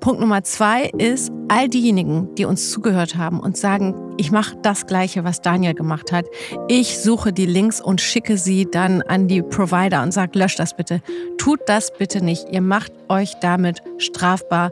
[0.00, 4.86] Punkt Nummer zwei ist, all diejenigen, die uns zugehört haben und sagen, ich mache das
[4.86, 6.26] Gleiche, was Daniel gemacht hat.
[6.68, 10.76] Ich suche die Links und schicke sie dann an die Provider und sage, löscht das
[10.76, 11.02] bitte.
[11.38, 12.46] Tut das bitte nicht.
[12.50, 14.70] Ihr macht euch damit strafbar.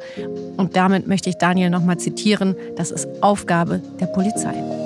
[0.56, 2.54] Und damit möchte ich Daniel nochmal zitieren.
[2.76, 4.85] Das ist Aufgabe der Polizei.